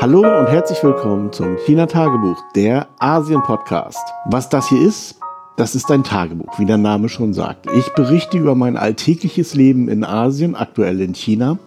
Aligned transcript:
Hallo 0.00 0.20
und 0.20 0.46
herzlich 0.46 0.82
willkommen 0.82 1.30
zum 1.30 1.58
China 1.66 1.84
Tagebuch, 1.84 2.42
der 2.54 2.88
Asien 2.98 3.42
Podcast. 3.42 3.98
Was 4.24 4.48
das 4.48 4.66
hier 4.66 4.80
ist, 4.80 5.16
das 5.56 5.74
ist 5.74 5.90
ein 5.90 6.04
Tagebuch, 6.04 6.58
wie 6.58 6.64
der 6.64 6.78
Name 6.78 7.10
schon 7.10 7.34
sagt. 7.34 7.66
Ich 7.76 7.92
berichte 7.92 8.38
über 8.38 8.54
mein 8.54 8.78
alltägliches 8.78 9.54
Leben 9.54 9.90
in 9.90 10.02
Asien, 10.02 10.54
aktuell 10.54 11.02
in 11.02 11.14
China. 11.14 11.58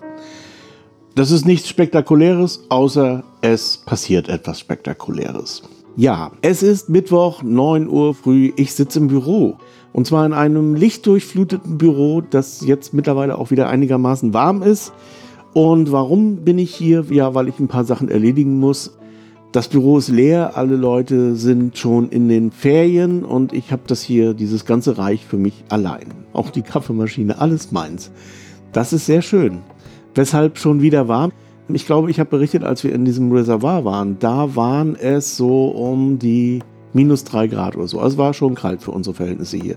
Das 1.13 1.29
ist 1.29 1.45
nichts 1.45 1.69
Spektakuläres, 1.69 2.63
außer 2.69 3.23
es 3.41 3.77
passiert 3.77 4.29
etwas 4.29 4.59
Spektakuläres. 4.59 5.61
Ja, 5.95 6.31
es 6.41 6.63
ist 6.63 6.89
Mittwoch, 6.89 7.43
9 7.43 7.87
Uhr 7.87 8.15
früh. 8.15 8.51
Ich 8.55 8.73
sitze 8.73 8.97
im 8.97 9.09
Büro. 9.09 9.59
Und 9.93 10.07
zwar 10.07 10.25
in 10.25 10.33
einem 10.33 10.73
lichtdurchfluteten 10.73 11.77
Büro, 11.77 12.21
das 12.21 12.65
jetzt 12.65 12.95
mittlerweile 12.95 13.37
auch 13.37 13.51
wieder 13.51 13.69
einigermaßen 13.69 14.33
warm 14.33 14.63
ist. 14.63 14.91
Und 15.53 15.91
warum 15.91 16.37
bin 16.37 16.57
ich 16.57 16.73
hier? 16.73 17.05
Ja, 17.09 17.35
weil 17.35 17.47
ich 17.47 17.59
ein 17.59 17.67
paar 17.67 17.85
Sachen 17.85 18.09
erledigen 18.09 18.59
muss. 18.59 18.97
Das 19.51 19.67
Büro 19.67 19.99
ist 19.99 20.09
leer, 20.09 20.57
alle 20.57 20.75
Leute 20.75 21.35
sind 21.35 21.77
schon 21.77 22.09
in 22.09 22.27
den 22.27 22.49
Ferien 22.49 23.23
und 23.23 23.53
ich 23.53 23.71
habe 23.71 23.83
das 23.85 24.01
hier, 24.01 24.33
dieses 24.33 24.65
ganze 24.65 24.97
Reich 24.97 25.23
für 25.27 25.37
mich 25.37 25.63
allein. 25.69 26.07
Auch 26.33 26.49
die 26.49 26.63
Kaffeemaschine, 26.63 27.39
alles 27.39 27.71
meins. 27.71 28.09
Das 28.71 28.93
ist 28.93 29.05
sehr 29.05 29.21
schön. 29.21 29.59
Weshalb 30.15 30.57
schon 30.57 30.81
wieder 30.81 31.07
warm? 31.07 31.31
Ich 31.67 31.85
glaube, 31.85 32.09
ich 32.09 32.19
habe 32.19 32.31
berichtet, 32.31 32.63
als 32.63 32.83
wir 32.83 32.93
in 32.93 33.05
diesem 33.05 33.31
Reservoir 33.31 33.85
waren, 33.85 34.17
da 34.17 34.55
waren 34.55 34.95
es 34.95 35.37
so 35.37 35.67
um 35.67 36.17
die 36.17 36.63
minus 36.93 37.23
drei 37.23 37.45
Grad 37.45 37.75
oder 37.75 37.87
so. 37.87 37.99
Also 37.99 38.17
war 38.17 38.33
schon 38.33 38.55
kalt 38.55 38.81
für 38.81 38.91
unsere 38.91 39.15
Verhältnisse 39.15 39.57
hier. 39.57 39.75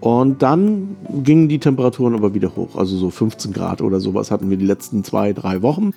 Und 0.00 0.42
dann 0.42 0.96
gingen 1.22 1.48
die 1.48 1.58
Temperaturen 1.58 2.14
aber 2.14 2.32
wieder 2.34 2.56
hoch. 2.56 2.76
Also 2.76 2.96
so 2.96 3.10
15 3.10 3.52
Grad 3.52 3.82
oder 3.82 4.00
sowas 4.00 4.30
hatten 4.30 4.48
wir 4.48 4.56
die 4.56 4.66
letzten 4.66 5.04
zwei, 5.04 5.32
drei 5.32 5.62
Wochen. 5.62 5.92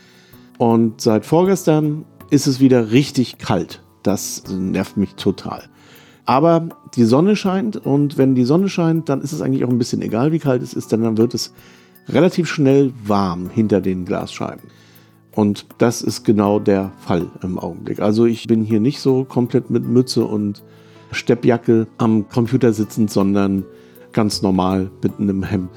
Und 0.57 1.01
seit 1.01 1.25
vorgestern 1.25 2.05
ist 2.29 2.47
es 2.47 2.59
wieder 2.59 2.91
richtig 2.91 3.37
kalt. 3.37 3.81
Das 4.03 4.43
nervt 4.49 4.97
mich 4.97 5.15
total. 5.15 5.63
Aber 6.25 6.69
die 6.95 7.03
Sonne 7.03 7.35
scheint 7.35 7.77
und 7.77 8.17
wenn 8.17 8.35
die 8.35 8.45
Sonne 8.45 8.69
scheint, 8.69 9.09
dann 9.09 9.21
ist 9.21 9.33
es 9.33 9.41
eigentlich 9.41 9.65
auch 9.65 9.69
ein 9.69 9.77
bisschen 9.77 10.01
egal, 10.01 10.31
wie 10.31 10.39
kalt 10.39 10.61
es 10.61 10.73
ist, 10.73 10.91
denn 10.91 11.03
dann 11.03 11.17
wird 11.17 11.33
es 11.33 11.53
relativ 12.07 12.47
schnell 12.47 12.93
warm 13.05 13.49
hinter 13.49 13.81
den 13.81 14.05
Glasscheiben. 14.05 14.69
Und 15.31 15.65
das 15.79 16.01
ist 16.01 16.23
genau 16.23 16.59
der 16.59 16.91
Fall 16.99 17.27
im 17.41 17.57
Augenblick. 17.57 17.99
Also 17.99 18.25
ich 18.25 18.47
bin 18.47 18.63
hier 18.63 18.79
nicht 18.79 18.99
so 18.99 19.23
komplett 19.25 19.69
mit 19.69 19.85
Mütze 19.85 20.23
und 20.25 20.63
Steppjacke 21.11 21.87
am 21.97 22.29
Computer 22.29 22.71
sitzend, 22.73 23.11
sondern 23.11 23.65
ganz 24.13 24.41
normal 24.41 24.91
mit 25.01 25.19
einem 25.19 25.43
Hemd. 25.43 25.69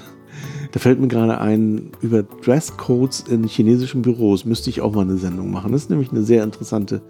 Da 0.72 0.80
fällt 0.80 1.00
mir 1.00 1.08
gerade 1.08 1.38
ein, 1.38 1.90
über 2.02 2.22
Dresscodes 2.22 3.24
in 3.28 3.44
chinesischen 3.44 4.02
Büros 4.02 4.44
müsste 4.44 4.70
ich 4.70 4.80
auch 4.80 4.92
mal 4.92 5.02
eine 5.02 5.16
Sendung 5.16 5.50
machen. 5.50 5.72
Das 5.72 5.82
ist 5.82 5.90
nämlich 5.90 6.10
eine 6.10 6.22
sehr 6.22 6.44
interessante 6.44 7.00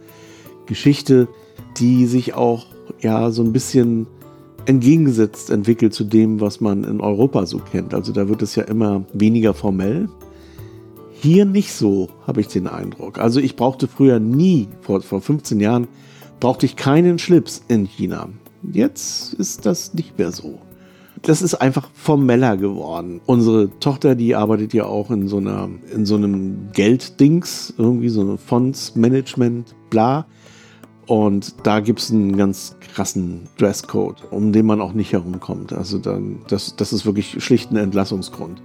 Geschichte, 0.66 1.28
die 1.76 2.06
sich 2.06 2.34
auch 2.34 2.66
ja 3.00 3.30
so 3.30 3.42
ein 3.42 3.52
bisschen 3.52 4.06
entgegengesetzt 4.66 5.50
entwickelt 5.50 5.94
zu 5.94 6.04
dem, 6.04 6.40
was 6.40 6.60
man 6.60 6.84
in 6.84 7.00
Europa 7.00 7.46
so 7.46 7.58
kennt. 7.58 7.94
Also 7.94 8.12
da 8.12 8.28
wird 8.28 8.42
es 8.42 8.54
ja 8.56 8.64
immer 8.64 9.04
weniger 9.12 9.54
formell. 9.54 10.08
Hier 11.12 11.44
nicht 11.44 11.72
so, 11.72 12.08
habe 12.26 12.40
ich 12.40 12.48
den 12.48 12.66
Eindruck. 12.66 13.18
Also 13.18 13.40
ich 13.40 13.56
brauchte 13.56 13.88
früher 13.88 14.20
nie, 14.20 14.68
vor, 14.80 15.00
vor 15.00 15.20
15 15.20 15.60
Jahren, 15.60 15.88
brauchte 16.40 16.66
ich 16.66 16.76
keinen 16.76 17.18
Schlips 17.18 17.62
in 17.68 17.86
China. 17.86 18.28
Jetzt 18.62 19.34
ist 19.34 19.64
das 19.64 19.94
nicht 19.94 20.18
mehr 20.18 20.32
so 20.32 20.58
das 21.26 21.42
ist 21.42 21.56
einfach 21.56 21.88
formeller 21.92 22.56
geworden. 22.56 23.20
Unsere 23.26 23.68
Tochter, 23.80 24.14
die 24.14 24.36
arbeitet 24.36 24.72
ja 24.72 24.84
auch 24.84 25.10
in 25.10 25.26
so 25.26 25.38
einer, 25.38 25.68
in 25.92 26.06
so 26.06 26.14
einem 26.14 26.68
Gelddings, 26.72 27.74
irgendwie 27.76 28.10
so 28.10 28.20
eine 28.20 28.38
Fondsmanagement, 28.38 29.74
bla. 29.90 30.26
Und 31.08 31.54
da 31.64 31.80
gibt 31.80 31.98
es 31.98 32.12
einen 32.12 32.36
ganz 32.36 32.76
krassen 32.94 33.48
Dresscode, 33.58 34.22
um 34.30 34.52
den 34.52 34.66
man 34.66 34.80
auch 34.80 34.92
nicht 34.92 35.12
herumkommt. 35.12 35.72
Also 35.72 35.98
dann, 35.98 36.42
das, 36.46 36.76
das 36.76 36.92
ist 36.92 37.06
wirklich 37.06 37.42
schlicht 37.42 37.72
ein 37.72 37.76
Entlassungsgrund. 37.76 38.62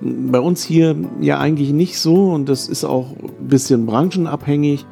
Bei 0.00 0.40
uns 0.40 0.64
hier 0.64 0.96
ja 1.20 1.38
eigentlich 1.38 1.74
nicht 1.74 1.98
so 1.98 2.30
und 2.30 2.48
das 2.48 2.68
ist 2.68 2.84
auch 2.84 3.10
ein 3.10 3.48
bisschen 3.48 3.84
branchenabhängig. 3.84 4.86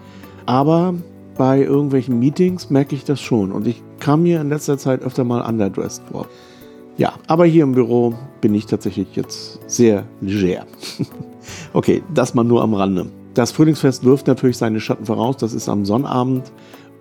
Aber 0.44 0.92
bei 1.38 1.62
irgendwelchen 1.62 2.18
Meetings 2.18 2.68
merke 2.68 2.94
ich 2.94 3.04
das 3.04 3.22
schon. 3.22 3.52
Und 3.52 3.66
ich 3.66 3.82
kam 4.00 4.24
mir 4.24 4.42
in 4.42 4.50
letzter 4.50 4.76
Zeit 4.76 5.00
öfter 5.02 5.24
mal 5.24 5.40
underdressed 5.40 6.02
vor. 6.12 6.26
Ja, 6.98 7.14
aber 7.26 7.44
hier 7.44 7.64
im 7.64 7.72
Büro 7.72 8.14
bin 8.40 8.54
ich 8.54 8.66
tatsächlich 8.66 9.14
jetzt 9.16 9.60
sehr 9.66 10.04
leger. 10.22 10.64
okay, 11.74 12.02
das 12.14 12.34
mal 12.34 12.44
nur 12.44 12.62
am 12.62 12.72
Rande. 12.72 13.06
Das 13.34 13.52
Frühlingsfest 13.52 14.04
wirft 14.04 14.26
natürlich 14.26 14.56
seine 14.56 14.80
Schatten 14.80 15.04
voraus. 15.04 15.36
Das 15.36 15.52
ist 15.52 15.68
am 15.68 15.84
Sonnabend. 15.84 16.50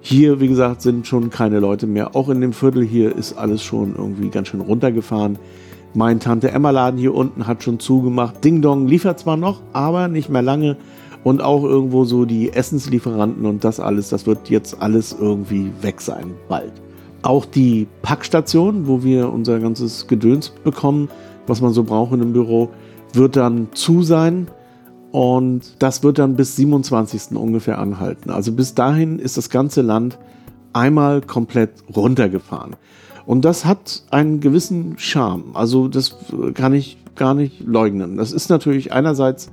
Hier, 0.02 0.42
wie 0.42 0.50
gesagt, 0.50 0.82
sind 0.82 1.08
schon 1.08 1.30
keine 1.30 1.60
Leute 1.60 1.88
mehr. 1.88 2.14
Auch 2.14 2.28
in 2.28 2.42
dem 2.42 2.52
Viertel 2.52 2.84
hier 2.84 3.16
ist 3.16 3.38
alles 3.38 3.64
schon 3.64 3.96
irgendwie 3.96 4.30
ganz 4.30 4.50
schön 4.50 4.60
runtergefahren. 4.60 5.40
Mein 5.94 6.20
Tante 6.20 6.52
Emma 6.52 6.72
Laden 6.72 7.00
hier 7.00 7.16
unten 7.16 7.48
hat 7.48 7.64
schon 7.64 7.80
zugemacht. 7.80 8.44
Ding 8.44 8.62
Dong 8.62 8.88
liefert 8.88 9.18
zwar 9.18 9.38
noch, 9.38 9.62
aber 9.72 10.10
nicht 10.10 10.30
mehr 10.30 10.42
lange. 10.42 10.76
Und 11.24 11.42
auch 11.42 11.64
irgendwo 11.64 12.04
so 12.04 12.26
die 12.26 12.52
Essenslieferanten 12.52 13.46
und 13.46 13.64
das 13.64 13.80
alles, 13.80 14.10
das 14.10 14.28
wird 14.28 14.50
jetzt 14.50 14.82
alles 14.82 15.16
irgendwie 15.18 15.72
weg 15.82 16.02
sein, 16.02 16.34
bald. 16.50 16.74
Auch 17.26 17.46
die 17.46 17.88
Packstation, 18.04 18.86
wo 18.86 19.04
wir 19.04 19.34
unser 19.34 19.60
ganzes 19.60 20.06
Gedöns 20.06 20.52
bekommen, 20.64 21.10
was 21.48 21.60
man 21.60 21.74
so 21.74 21.84
braucht 21.84 22.14
in 22.14 22.22
einem 22.22 22.34
Büro, 22.34 22.70
wird 23.14 23.36
dann 23.36 23.70
zu 23.74 24.04
sein. 24.04 24.48
Und 25.12 25.82
das 25.82 26.04
wird 26.04 26.20
dann 26.20 26.36
bis 26.36 26.56
27. 26.56 27.36
ungefähr 27.36 27.80
anhalten. 27.80 28.30
Also 28.30 28.52
bis 28.52 28.76
dahin 28.76 29.18
ist 29.18 29.38
das 29.38 29.50
ganze 29.50 29.82
Land 29.82 30.20
einmal 30.72 31.22
komplett 31.22 31.72
runtergefahren. 31.96 32.76
Und 33.26 33.44
das 33.44 33.66
hat 33.66 34.04
einen 34.12 34.40
gewissen 34.40 35.00
Charme. 35.00 35.46
Also 35.56 35.88
das 35.88 36.16
kann 36.54 36.76
ich 36.76 37.00
gar 37.16 37.34
nicht 37.34 37.62
leugnen. 37.62 38.18
Das 38.18 38.34
ist 38.34 38.50
natürlich 38.50 38.94
einerseits 38.94 39.50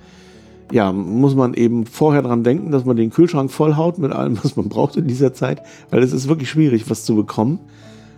ja, 0.73 0.91
muss 0.91 1.35
man 1.35 1.55
eben 1.55 1.87
vorher 1.87 2.23
dran 2.23 2.43
denken, 2.43 2.73
dass 2.73 2.85
man 2.85 2.97
den 2.97 3.11
Kühlschrank 3.11 3.51
vollhaut 3.51 3.99
mit 3.99 4.11
allem, 4.11 4.39
was 4.43 4.57
man 4.57 4.69
braucht 4.69 4.97
in 4.97 5.07
dieser 5.07 5.35
Zeit, 5.35 5.63
weil 5.91 6.03
es 6.03 6.13
ist 6.13 6.29
wirklich 6.29 6.51
schwierig, 6.51 6.89
was 6.91 7.05
zu 7.05 7.15
bekommen. 7.15 7.61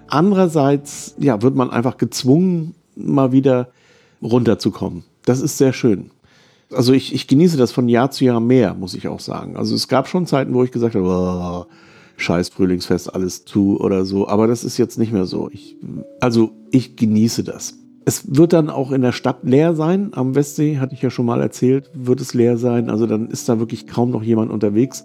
Andererseits, 0.07 1.15
ja, 1.19 1.43
wird 1.43 1.57
man 1.57 1.71
einfach 1.71 1.97
gezwungen, 1.97 2.75
mal 2.95 3.33
wieder 3.33 3.69
runterzukommen. 4.23 5.03
Das 5.25 5.41
ist 5.41 5.59
sehr 5.59 5.73
schön. 5.73 6.11
Also 6.73 6.93
ich, 6.93 7.15
ich 7.15 7.27
genieße 7.27 7.57
das 7.57 7.73
von 7.73 7.89
Jahr 7.89 8.11
zu 8.11 8.25
Jahr 8.25 8.41
mehr, 8.41 8.75
muss 8.75 8.95
ich 8.95 9.09
auch 9.09 9.21
sagen. 9.21 9.57
Also 9.57 9.75
es 9.75 9.89
gab 9.89 10.09
schon 10.09 10.27
Zeiten, 10.27 10.55
wo 10.55 10.63
ich 10.63 10.71
gesagt 10.71 10.95
habe, 10.95 11.07
oh, 11.07 11.67
scheiß 12.17 12.51
Frühlingsfest, 12.51 13.13
alles 13.15 13.45
zu 13.45 13.81
oder 13.81 14.05
so. 14.05 14.29
Aber 14.29 14.47
das 14.47 14.65
ist 14.65 14.79
jetzt 14.79 14.99
nicht 14.99 15.13
mehr 15.13 15.27
so. 15.27 15.51
Ich, 15.53 15.77
also 16.21 16.53
ich 16.71 16.97
genieße 16.97 17.43
das. 17.43 17.75
Es 18.07 18.37
wird 18.37 18.53
dann 18.53 18.69
auch 18.69 18.93
in 18.93 19.01
der 19.01 19.13
Stadt 19.13 19.39
leer 19.45 19.75
sein. 19.75 20.11
Am 20.13 20.35
Westsee, 20.35 20.79
hatte 20.79 20.95
ich 20.95 21.03
ja 21.03 21.11
schon 21.11 21.27
mal 21.27 21.41
erzählt, 21.41 21.91
wird 21.95 22.21
es 22.21 22.35
leer 22.35 22.59
sein. 22.59 22.91
Also 22.91 23.07
dann 23.07 23.29
ist 23.29 23.49
da 23.49 23.59
wirklich 23.59 23.87
kaum 23.87 24.11
noch 24.11 24.23
jemand 24.23 24.51
unterwegs. 24.51 25.05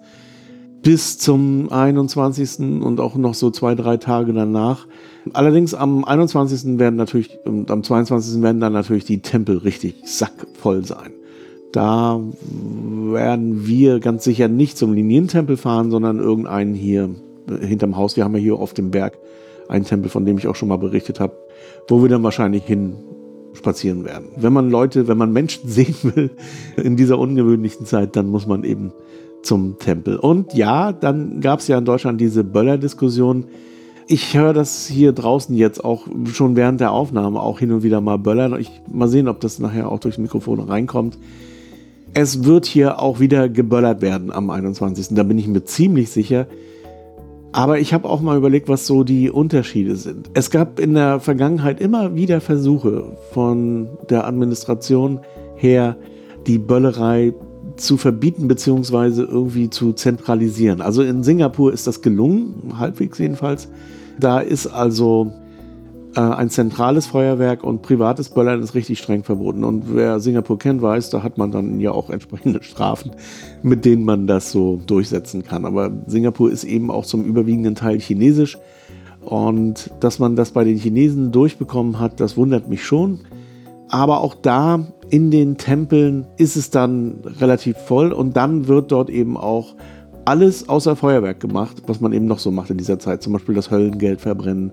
Bis 0.82 1.18
zum 1.18 1.70
21. 1.70 2.82
und 2.82 3.00
auch 3.00 3.14
noch 3.14 3.34
so 3.34 3.50
zwei, 3.50 3.74
drei 3.74 3.96
Tage 3.96 4.32
danach. 4.32 4.86
Allerdings 5.32 5.74
am 5.74 6.04
21. 6.04 6.78
werden 6.78 6.96
natürlich 6.96 7.38
und 7.44 7.70
am 7.70 7.82
22. 7.82 8.42
werden 8.42 8.60
dann 8.60 8.72
natürlich 8.72 9.04
die 9.04 9.20
Tempel 9.20 9.58
richtig 9.58 9.96
sackvoll 10.04 10.84
sein. 10.84 11.12
Da 11.72 12.20
werden 12.42 13.66
wir 13.66 14.00
ganz 14.00 14.24
sicher 14.24 14.48
nicht 14.48 14.76
zum 14.76 14.92
Linientempel 14.92 15.56
fahren, 15.56 15.90
sondern 15.90 16.18
irgendeinen 16.18 16.74
hier 16.74 17.10
hinterm 17.60 17.96
Haus. 17.96 18.16
Wir 18.16 18.24
haben 18.24 18.34
ja 18.34 18.40
hier 18.40 18.56
auf 18.56 18.74
dem 18.74 18.90
Berg 18.90 19.18
einen 19.68 19.84
Tempel, 19.84 20.10
von 20.10 20.24
dem 20.24 20.36
ich 20.38 20.48
auch 20.48 20.56
schon 20.56 20.68
mal 20.68 20.78
berichtet 20.78 21.20
habe 21.20 21.34
wo 21.90 22.02
wir 22.02 22.08
dann 22.08 22.22
wahrscheinlich 22.22 22.64
hin 22.64 22.94
spazieren 23.52 24.04
werden. 24.04 24.28
Wenn 24.36 24.52
man 24.52 24.70
Leute, 24.70 25.08
wenn 25.08 25.18
man 25.18 25.32
Menschen 25.32 25.68
sehen 25.68 25.96
will 26.02 26.30
in 26.76 26.96
dieser 26.96 27.18
ungewöhnlichen 27.18 27.84
Zeit, 27.84 28.16
dann 28.16 28.28
muss 28.28 28.46
man 28.46 28.64
eben 28.64 28.92
zum 29.42 29.78
Tempel. 29.78 30.16
Und 30.16 30.54
ja, 30.54 30.92
dann 30.92 31.40
gab 31.40 31.60
es 31.60 31.68
ja 31.68 31.78
in 31.78 31.84
Deutschland 31.84 32.20
diese 32.20 32.44
Böller-Diskussion. 32.44 33.44
Ich 34.06 34.36
höre 34.36 34.52
das 34.52 34.86
hier 34.86 35.12
draußen 35.12 35.54
jetzt 35.56 35.84
auch 35.84 36.06
schon 36.32 36.56
während 36.56 36.80
der 36.80 36.92
Aufnahme 36.92 37.40
auch 37.40 37.58
hin 37.58 37.72
und 37.72 37.82
wieder 37.82 38.00
mal 38.00 38.18
böllern. 38.18 38.58
Ich 38.58 38.70
mal 38.90 39.08
sehen, 39.08 39.28
ob 39.28 39.40
das 39.40 39.58
nachher 39.58 39.90
auch 39.90 39.98
durchs 39.98 40.18
Mikrofon 40.18 40.60
reinkommt. 40.60 41.18
Es 42.12 42.44
wird 42.44 42.66
hier 42.66 43.00
auch 43.00 43.20
wieder 43.20 43.48
geböllert 43.48 44.02
werden 44.02 44.32
am 44.32 44.50
21. 44.50 45.08
Da 45.10 45.22
bin 45.22 45.38
ich 45.38 45.46
mir 45.46 45.64
ziemlich 45.64 46.10
sicher. 46.10 46.46
Aber 47.52 47.80
ich 47.80 47.92
habe 47.92 48.08
auch 48.08 48.20
mal 48.20 48.36
überlegt, 48.36 48.68
was 48.68 48.86
so 48.86 49.02
die 49.02 49.28
Unterschiede 49.28 49.96
sind. 49.96 50.30
Es 50.34 50.50
gab 50.50 50.78
in 50.78 50.94
der 50.94 51.18
Vergangenheit 51.18 51.80
immer 51.80 52.14
wieder 52.14 52.40
Versuche 52.40 53.16
von 53.32 53.88
der 54.08 54.26
Administration 54.26 55.20
her, 55.56 55.96
die 56.46 56.58
Böllerei 56.58 57.34
zu 57.76 57.96
verbieten 57.96 58.46
bzw. 58.46 59.22
irgendwie 59.22 59.68
zu 59.68 59.92
zentralisieren. 59.92 60.80
Also 60.80 61.02
in 61.02 61.24
Singapur 61.24 61.72
ist 61.72 61.86
das 61.86 62.02
gelungen, 62.02 62.74
halbwegs 62.78 63.18
jedenfalls. 63.18 63.68
Da 64.18 64.40
ist 64.40 64.66
also 64.66 65.32
äh, 66.16 66.20
ein 66.20 66.50
zentrales 66.50 67.06
Feuerwerk 67.06 67.62
und 67.62 67.82
privates 67.82 68.30
Böllern 68.30 68.62
ist 68.62 68.74
richtig 68.74 68.98
streng 68.98 69.22
verboten. 69.22 69.64
Und 69.64 69.94
wer 69.94 70.20
Singapur 70.20 70.58
kennt, 70.58 70.82
weiß, 70.82 71.10
da 71.10 71.22
hat 71.22 71.38
man 71.38 71.50
dann 71.50 71.80
ja 71.80 71.92
auch 71.92 72.10
entsprechende 72.10 72.62
Strafen, 72.64 73.12
mit 73.62 73.84
denen 73.84 74.04
man 74.04 74.26
das 74.26 74.50
so 74.50 74.80
durchsetzen 74.86 75.44
kann. 75.44 75.64
Aber 75.64 75.90
Singapur 76.06 76.50
ist 76.50 76.64
eben 76.64 76.90
auch 76.90 77.06
zum 77.06 77.24
überwiegenden 77.24 77.74
Teil 77.74 78.00
chinesisch. 78.00 78.58
Und 79.24 79.90
dass 80.00 80.18
man 80.18 80.34
das 80.34 80.52
bei 80.52 80.64
den 80.64 80.78
Chinesen 80.78 81.30
durchbekommen 81.30 82.00
hat, 82.00 82.20
das 82.20 82.36
wundert 82.36 82.68
mich 82.68 82.84
schon. 82.84 83.20
Aber 83.88 84.20
auch 84.20 84.34
da 84.34 84.86
in 85.10 85.30
den 85.30 85.56
Tempeln 85.58 86.26
ist 86.36 86.56
es 86.56 86.70
dann 86.70 87.20
relativ 87.40 87.76
voll 87.76 88.12
und 88.12 88.36
dann 88.36 88.68
wird 88.68 88.92
dort 88.92 89.10
eben 89.10 89.36
auch 89.36 89.74
alles 90.24 90.68
außer 90.68 90.96
Feuerwerk 90.96 91.40
gemacht, 91.40 91.82
was 91.86 92.00
man 92.00 92.12
eben 92.12 92.26
noch 92.26 92.38
so 92.38 92.50
macht 92.50 92.70
in 92.70 92.78
dieser 92.78 92.98
Zeit. 92.98 93.22
Zum 93.22 93.32
Beispiel 93.32 93.54
das 93.54 93.70
Höllengeld 93.70 94.20
verbrennen, 94.20 94.72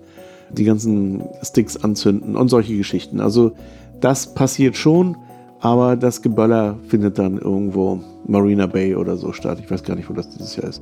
die 0.51 0.63
ganzen 0.63 1.23
Sticks 1.41 1.77
anzünden 1.77 2.35
und 2.35 2.49
solche 2.49 2.75
Geschichten. 2.75 3.19
Also 3.19 3.51
das 3.99 4.33
passiert 4.33 4.75
schon, 4.75 5.17
aber 5.59 5.95
das 5.95 6.21
Geböller 6.21 6.75
findet 6.87 7.17
dann 7.17 7.37
irgendwo 7.37 7.99
Marina 8.25 8.67
Bay 8.67 8.95
oder 8.95 9.17
so 9.17 9.33
statt. 9.33 9.59
Ich 9.61 9.69
weiß 9.69 9.83
gar 9.83 9.95
nicht, 9.95 10.09
wo 10.09 10.13
das 10.13 10.29
dieses 10.29 10.55
Jahr 10.55 10.67
ist. 10.67 10.81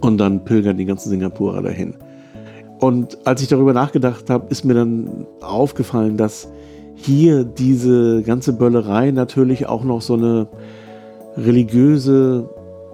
Und 0.00 0.18
dann 0.18 0.44
pilgern 0.44 0.76
die 0.76 0.86
ganzen 0.86 1.10
Singapurer 1.10 1.62
dahin. 1.62 1.94
Und 2.80 3.18
als 3.26 3.42
ich 3.42 3.48
darüber 3.48 3.74
nachgedacht 3.74 4.30
habe, 4.30 4.46
ist 4.48 4.64
mir 4.64 4.74
dann 4.74 5.26
aufgefallen, 5.42 6.16
dass 6.16 6.48
hier 6.94 7.44
diese 7.44 8.22
ganze 8.22 8.54
Böllerei 8.54 9.10
natürlich 9.10 9.66
auch 9.66 9.84
noch 9.84 10.00
so 10.00 10.14
eine 10.14 10.48
religiöse 11.36 12.48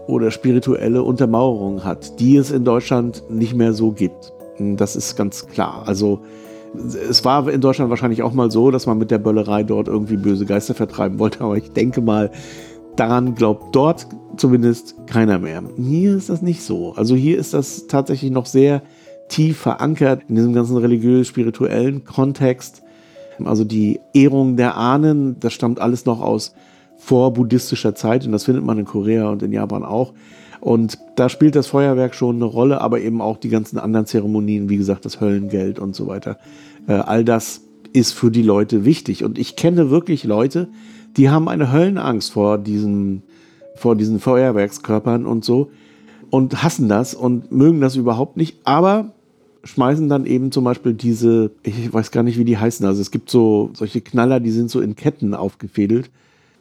oder 0.07 0.31
spirituelle 0.31 1.03
Untermauerung 1.03 1.85
hat, 1.85 2.21
die 2.21 2.37
es 2.37 2.51
in 2.51 2.65
Deutschland 2.65 3.25
nicht 3.29 3.55
mehr 3.55 3.73
so 3.73 3.93
gibt. 3.93 4.33
Das 4.59 4.97
ist 4.97 5.17
ganz 5.17 5.47
klar. 5.47 5.85
Also 5.87 6.23
es 7.09 7.25
war 7.25 7.49
in 7.49 7.61
Deutschland 7.61 7.91
wahrscheinlich 7.91 8.23
auch 8.23 8.33
mal 8.33 8.51
so, 8.51 8.71
dass 8.71 8.87
man 8.87 8.99
mit 8.99 9.11
der 9.11 9.19
Böllerei 9.19 9.63
dort 9.63 9.89
irgendwie 9.89 10.17
böse 10.17 10.47
Geister 10.47 10.75
vertreiben 10.75 11.19
wollte, 11.19 11.41
aber 11.45 11.57
ich 11.57 11.73
denke 11.73 12.01
mal, 12.01 12.31
daran 12.97 13.35
glaubt 13.35 13.75
dort 13.75 14.07
zumindest 14.37 14.97
keiner 15.07 15.39
mehr. 15.39 15.63
Hier 15.77 16.17
ist 16.17 16.29
das 16.29 16.43
nicht 16.43 16.63
so. 16.63 16.95
Also 16.95 17.15
hier 17.15 17.39
ist 17.39 17.55
das 17.55 17.87
tatsächlich 17.87 18.31
noch 18.31 18.47
sehr 18.47 18.83
tief 19.29 19.59
verankert 19.59 20.23
in 20.29 20.37
diesem 20.37 20.53
ganzen 20.53 20.77
religiös-spirituellen 20.77 22.05
Kontext. 22.05 22.83
Also 23.45 23.65
die 23.65 24.01
Ehrung 24.15 24.57
der 24.57 24.77
Ahnen, 24.77 25.39
das 25.41 25.53
stammt 25.53 25.81
alles 25.81 26.07
noch 26.07 26.21
aus 26.21 26.55
vorbuddhistischer 26.97 27.95
Zeit 27.95 28.25
und 28.25 28.33
das 28.33 28.45
findet 28.45 28.65
man 28.65 28.79
in 28.79 28.87
Korea 28.87 29.29
und 29.29 29.43
in 29.43 29.53
Japan 29.53 29.85
auch. 29.85 30.15
Und 30.67 30.99
da 31.15 31.29
spielt 31.29 31.55
das 31.55 31.69
Feuerwerk 31.69 32.17
schon 32.17 32.35
eine 32.35 32.45
Rolle, 32.45 32.81
aber 32.81 32.99
eben 32.99 33.21
auch 33.21 33.37
die 33.37 33.51
ganzen 33.51 33.79
anderen 33.79 34.05
Zeremonien, 34.05 34.69
wie 34.69 34.77
gesagt, 34.77 35.05
das 35.05 35.21
Höllengeld 35.21 35.79
und 35.79 35.95
so 35.95 36.09
weiter. 36.09 36.39
Äh, 36.89 36.95
all 36.95 37.25
das 37.25 37.61
ist 37.93 38.15
für 38.15 38.33
die 38.33 38.43
Leute 38.43 38.85
wichtig. 38.85 39.23
Und 39.23 39.39
ich 39.39 39.55
kenne 39.55 39.91
wirklich 39.91 40.25
Leute, 40.25 40.67
die 41.17 41.31
haben 41.31 41.49
eine 41.49 41.73
Höllenangst 41.73 42.33
vor 42.33 42.59
diesen, 42.59 43.23
vor 43.77 43.95
diesen 43.95 44.19
Feuerwerkskörpern 44.19 45.25
und 45.25 45.45
so 45.45 45.71
und 46.31 46.65
hassen 46.65 46.89
das 46.89 47.15
und 47.15 47.53
mögen 47.53 47.81
das 47.81 47.95
überhaupt 47.95 48.37
nicht. 48.37 48.59
Aber 48.65 49.13
schmeißen 49.63 50.09
dann 50.09 50.27
eben 50.27 50.51
zum 50.51 50.65
Beispiel 50.65 50.95
diese, 50.95 51.53
ich 51.63 51.93
weiß 51.93 52.11
gar 52.11 52.25
nicht, 52.25 52.39
wie 52.39 52.45
die 52.45 52.59
heißen. 52.59 52.85
Also 52.85 53.01
es 53.01 53.13
gibt 53.13 53.31
so 53.31 53.71
solche 53.75 54.01
Knaller, 54.01 54.41
die 54.41 54.51
sind 54.51 54.69
so 54.69 54.81
in 54.81 54.97
Ketten 54.97 55.33
aufgefädelt. 55.33 56.11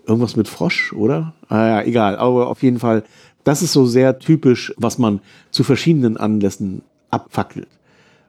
Irgendwas 0.06 0.36
mit 0.36 0.48
Frosch, 0.48 0.94
oder? 0.94 1.34
Ah 1.50 1.68
ja, 1.68 1.82
egal. 1.82 2.18
Aber 2.18 2.50
auf 2.50 2.62
jeden 2.62 2.78
Fall, 2.78 3.04
das 3.46 3.62
ist 3.62 3.72
so 3.72 3.86
sehr 3.86 4.20
typisch, 4.20 4.74
was 4.76 4.98
man 4.98 5.22
zu 5.52 5.64
verschiedenen 5.64 6.18
Anlässen 6.18 6.82
abfackelt. 7.10 7.70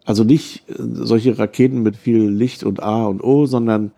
Also 0.05 0.23
nicht 0.23 0.63
äh, 0.69 0.75
solche 0.79 1.37
Raketen 1.39 1.83
mit 1.83 1.97
viel 1.97 2.29
Licht 2.29 2.63
und 2.63 2.81
A 2.81 3.07
und 3.07 3.25
O, 3.25 3.47
sondern 3.47 3.91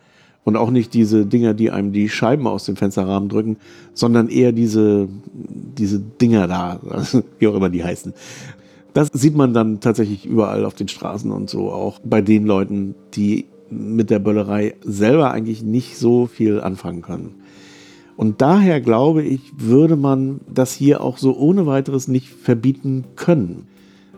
und 0.45 0.57
auch 0.57 0.71
nicht 0.71 0.95
diese 0.95 1.27
Dinger, 1.27 1.53
die 1.53 1.71
einem 1.71 1.93
die 1.93 2.09
Scheiben 2.09 2.47
aus 2.47 2.65
dem 2.65 2.77
Fensterrahmen 2.77 3.29
drücken, 3.29 3.59
sondern 3.93 4.31
eher 4.31 4.53
diese, 4.53 5.07
diese 5.35 5.99
Dinger 5.99 6.47
da, 6.49 6.81
wie 7.39 7.49
auch 7.49 7.55
immer 7.55 7.69
die 7.69 7.85
heißen. 7.85 8.15
Das 8.95 9.11
sieht 9.13 9.37
man 9.37 9.53
dann 9.53 9.81
tatsächlich 9.81 10.25
überall 10.25 10.65
auf 10.65 10.73
den 10.73 10.89
Straßen 10.89 11.31
und 11.31 11.51
so, 11.51 11.71
auch 11.71 11.99
bei 12.03 12.23
den 12.23 12.47
Leuten, 12.47 12.95
die 13.15 13.45
mit 13.69 14.09
der 14.09 14.21
Böllerei 14.21 14.77
selber 14.83 15.33
eigentlich 15.33 15.63
nicht 15.63 15.99
so 15.99 16.27
viel 16.27 16.63
anfangen 16.63 17.03
können. 17.03 17.38
Und 18.19 18.41
daher 18.41 18.81
glaube 18.81 19.23
ich, 19.23 19.41
würde 19.59 19.95
man 19.95 20.41
das 20.53 20.73
hier 20.73 21.03
auch 21.03 21.19
so 21.19 21.37
ohne 21.37 21.67
weiteres 21.67 22.09
nicht 22.09 22.29
verbieten 22.29 23.05
können. 23.15 23.69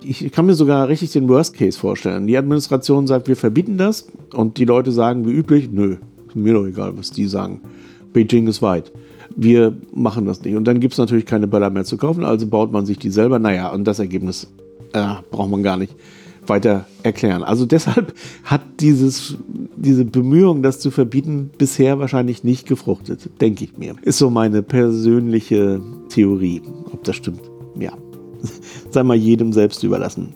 Ich 0.00 0.32
kann 0.32 0.47
mir 0.47 0.55
sogar 0.55 0.88
richtig 0.88 1.12
den 1.12 1.29
Worst 1.29 1.55
Case 1.55 1.79
vorstellen. 1.79 2.26
Die 2.26 2.38
Administration 2.38 3.06
sagt, 3.06 3.29
wir 3.29 3.37
verbieten 3.37 3.76
das 3.76 4.08
und 4.32 4.56
die 4.56 4.64
Leute 4.64 4.91
sagen 4.91 5.26
wie 5.26 5.32
üblich, 5.32 5.69
nö, 5.70 5.97
mir 6.32 6.55
doch 6.55 6.64
egal, 6.64 6.97
was 6.97 7.11
die 7.11 7.26
sagen. 7.26 7.61
Beijing 8.14 8.47
ist 8.47 8.62
weit. 8.62 8.91
Wir 9.37 9.76
machen 9.93 10.25
das 10.25 10.43
nicht. 10.43 10.56
Und 10.56 10.64
dann 10.64 10.81
gibt 10.81 10.94
es 10.94 10.99
natürlich 10.99 11.26
keine 11.26 11.47
Böller 11.47 11.69
mehr 11.69 11.85
zu 11.85 11.99
kaufen, 11.99 12.25
also 12.25 12.47
baut 12.47 12.73
man 12.73 12.87
sich 12.87 12.99
die 12.99 13.11
selber. 13.11 13.38
Naja, 13.38 13.69
und 13.69 13.85
das 13.85 13.99
Ergebnis 13.99 14.50
äh, 14.94 15.17
braucht 15.31 15.50
man 15.50 15.62
gar 15.62 15.76
nicht 15.76 15.94
weiter 16.46 16.87
erklären. 17.02 17.42
Also 17.42 17.66
deshalb 17.66 18.14
hat 18.44 18.62
dieses, 18.81 19.37
diese 19.76 20.04
Bemühung, 20.04 20.62
das 20.62 20.81
zu 20.81 20.90
verbieten, 20.90 21.50
bisher 21.56 21.98
wahrscheinlich 21.98 22.44
nicht 22.44 22.66
gefruchtet, 22.66 23.31
denke 23.40 23.64
ich 23.64 23.78
mir. 23.78 23.94
Ist 24.02 24.19
so 24.19 24.31
meine 24.31 24.62
persönliche 24.62 25.81
Theorie. 26.08 26.62
Ob 26.92 27.04
das 27.04 27.16
stimmt, 27.16 27.42
ja. 27.78 27.92
Sei 28.90 29.02
mal 29.02 29.16
jedem 29.16 29.52
selbst 29.52 29.82
überlassen. 29.82 30.34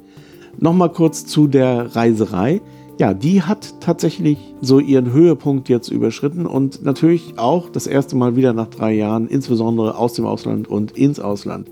Nochmal 0.58 0.92
kurz 0.92 1.26
zu 1.26 1.46
der 1.46 1.96
Reiserei. 1.96 2.60
Ja, 2.98 3.12
die 3.12 3.42
hat 3.42 3.80
tatsächlich 3.80 4.38
so 4.60 4.78
ihren 4.78 5.12
Höhepunkt 5.12 5.68
jetzt 5.68 5.88
überschritten 5.88 6.46
und 6.46 6.84
natürlich 6.84 7.38
auch 7.38 7.68
das 7.68 7.88
erste 7.88 8.14
Mal 8.14 8.36
wieder 8.36 8.52
nach 8.52 8.68
drei 8.68 8.94
Jahren, 8.94 9.26
insbesondere 9.26 9.98
aus 9.98 10.12
dem 10.12 10.26
Ausland 10.26 10.68
und 10.68 10.92
ins 10.92 11.18
Ausland. 11.18 11.68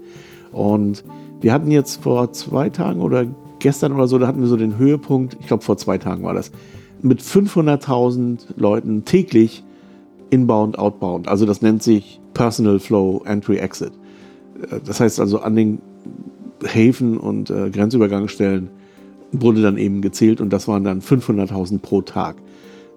Und 0.50 1.04
wir 1.40 1.52
hatten 1.52 1.70
jetzt 1.70 2.02
vor 2.02 2.32
zwei 2.32 2.70
Tagen 2.70 3.00
oder 3.00 3.26
gestern 3.62 3.92
oder 3.92 4.08
so, 4.08 4.18
da 4.18 4.26
hatten 4.26 4.40
wir 4.40 4.48
so 4.48 4.56
den 4.56 4.76
Höhepunkt, 4.76 5.36
ich 5.40 5.46
glaube 5.46 5.62
vor 5.62 5.78
zwei 5.78 5.96
Tagen 5.96 6.24
war 6.24 6.34
das, 6.34 6.52
mit 7.00 7.20
500.000 7.20 8.38
Leuten 8.56 9.04
täglich 9.04 9.64
inbound, 10.30 10.78
outbound. 10.78 11.28
Also 11.28 11.46
das 11.46 11.62
nennt 11.62 11.82
sich 11.82 12.20
Personal 12.34 12.78
Flow 12.78 13.22
Entry 13.24 13.56
Exit. 13.56 13.92
Äh, 14.70 14.80
das 14.84 15.00
heißt 15.00 15.20
also 15.20 15.40
an 15.40 15.56
den 15.56 15.78
Häfen 16.64 17.16
und 17.16 17.50
äh, 17.50 17.70
Grenzübergangsstellen 17.70 18.68
wurde 19.32 19.62
dann 19.62 19.78
eben 19.78 20.02
gezählt 20.02 20.40
und 20.40 20.52
das 20.52 20.68
waren 20.68 20.84
dann 20.84 21.00
500.000 21.00 21.78
pro 21.78 22.02
Tag. 22.02 22.36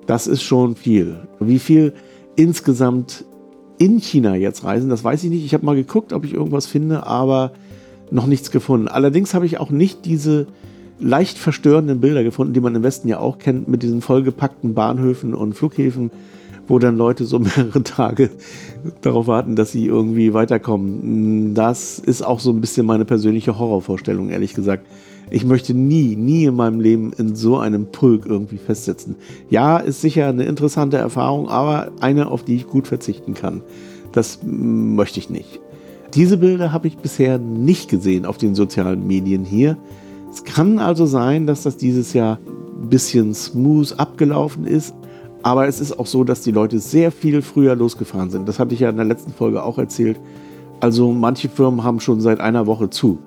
Das 0.05 0.27
ist 0.27 0.43
schon 0.43 0.75
viel. 0.75 1.17
Wie 1.39 1.59
viel 1.59 1.93
insgesamt 2.35 3.25
in 3.77 3.99
China 3.99 4.35
jetzt 4.35 4.63
reisen, 4.63 4.89
das 4.89 5.03
weiß 5.03 5.23
ich 5.23 5.29
nicht. 5.29 5.45
Ich 5.45 5.53
habe 5.53 5.65
mal 5.65 5.75
geguckt, 5.75 6.13
ob 6.13 6.25
ich 6.25 6.33
irgendwas 6.33 6.65
finde, 6.65 7.07
aber 7.07 7.51
noch 8.11 8.27
nichts 8.27 8.51
gefunden. 8.51 8.87
Allerdings 8.87 9.33
habe 9.33 9.45
ich 9.45 9.59
auch 9.59 9.69
nicht 9.69 10.05
diese 10.05 10.47
leicht 10.99 11.37
verstörenden 11.37 11.99
Bilder 11.99 12.23
gefunden, 12.23 12.53
die 12.53 12.61
man 12.61 12.75
im 12.75 12.83
Westen 12.83 13.07
ja 13.07 13.19
auch 13.19 13.37
kennt, 13.37 13.67
mit 13.67 13.83
diesen 13.83 14.01
vollgepackten 14.01 14.73
Bahnhöfen 14.73 15.33
und 15.33 15.53
Flughäfen, 15.53 16.11
wo 16.67 16.79
dann 16.79 16.97
Leute 16.97 17.25
so 17.25 17.39
mehrere 17.57 17.83
Tage 17.83 18.29
darauf 19.01 19.27
warten, 19.27 19.55
dass 19.55 19.71
sie 19.71 19.85
irgendwie 19.85 20.33
weiterkommen. 20.33 21.53
Das 21.53 21.99
ist 21.99 22.21
auch 22.21 22.39
so 22.39 22.51
ein 22.51 22.61
bisschen 22.61 22.85
meine 22.85 23.05
persönliche 23.05 23.59
Horrorvorstellung, 23.59 24.29
ehrlich 24.29 24.53
gesagt. 24.53 24.85
Ich 25.31 25.43
möchte 25.43 25.73
nie, 25.73 26.15
nie 26.15 26.45
in 26.45 26.55
meinem 26.55 26.79
Leben 26.79 27.11
in 27.13 27.35
so 27.35 27.57
einem 27.57 27.87
Pulk 27.87 28.27
irgendwie 28.27 28.57
festsetzen. 28.57 29.15
Ja, 29.49 29.77
ist 29.77 30.01
sicher 30.01 30.27
eine 30.27 30.43
interessante 30.43 30.97
Erfahrung, 30.97 31.49
aber 31.49 31.91
eine, 31.99 32.27
auf 32.27 32.45
die 32.45 32.55
ich 32.55 32.67
gut 32.67 32.87
verzichten 32.87 33.33
kann. 33.33 33.61
Das 34.11 34.39
möchte 34.43 35.19
ich 35.19 35.31
nicht. 35.31 35.59
Diese 36.13 36.37
Bilder 36.37 36.71
habe 36.71 36.87
ich 36.87 36.97
bisher 36.97 37.37
nicht 37.37 37.89
gesehen 37.89 38.25
auf 38.25 38.37
den 38.37 38.55
sozialen 38.55 39.05
Medien 39.07 39.43
hier. 39.43 39.77
Es 40.31 40.43
kann 40.43 40.79
also 40.79 41.05
sein, 41.05 41.47
dass 41.47 41.63
das 41.63 41.77
dieses 41.77 42.13
Jahr 42.13 42.39
ein 42.81 42.89
bisschen 42.89 43.33
smooth 43.33 43.93
abgelaufen 43.97 44.65
ist. 44.65 44.93
Aber 45.43 45.67
es 45.67 45.79
ist 45.79 45.99
auch 45.99 46.07
so, 46.07 46.23
dass 46.23 46.41
die 46.41 46.51
Leute 46.51 46.79
sehr 46.79 47.11
viel 47.11 47.41
früher 47.41 47.75
losgefahren 47.75 48.31
sind. 48.31 48.47
Das 48.47 48.59
hatte 48.59 48.73
ich 48.73 48.79
ja 48.79 48.89
in 48.89 48.95
der 48.95 49.05
letzten 49.05 49.31
Folge 49.31 49.63
auch 49.63 49.77
erzählt. 49.77 50.19
Also 50.79 51.11
manche 51.11 51.49
Firmen 51.49 51.83
haben 51.83 51.99
schon 51.99 52.19
seit 52.19 52.39
einer 52.39 52.65
Woche 52.65 52.89
zu. 52.89 53.19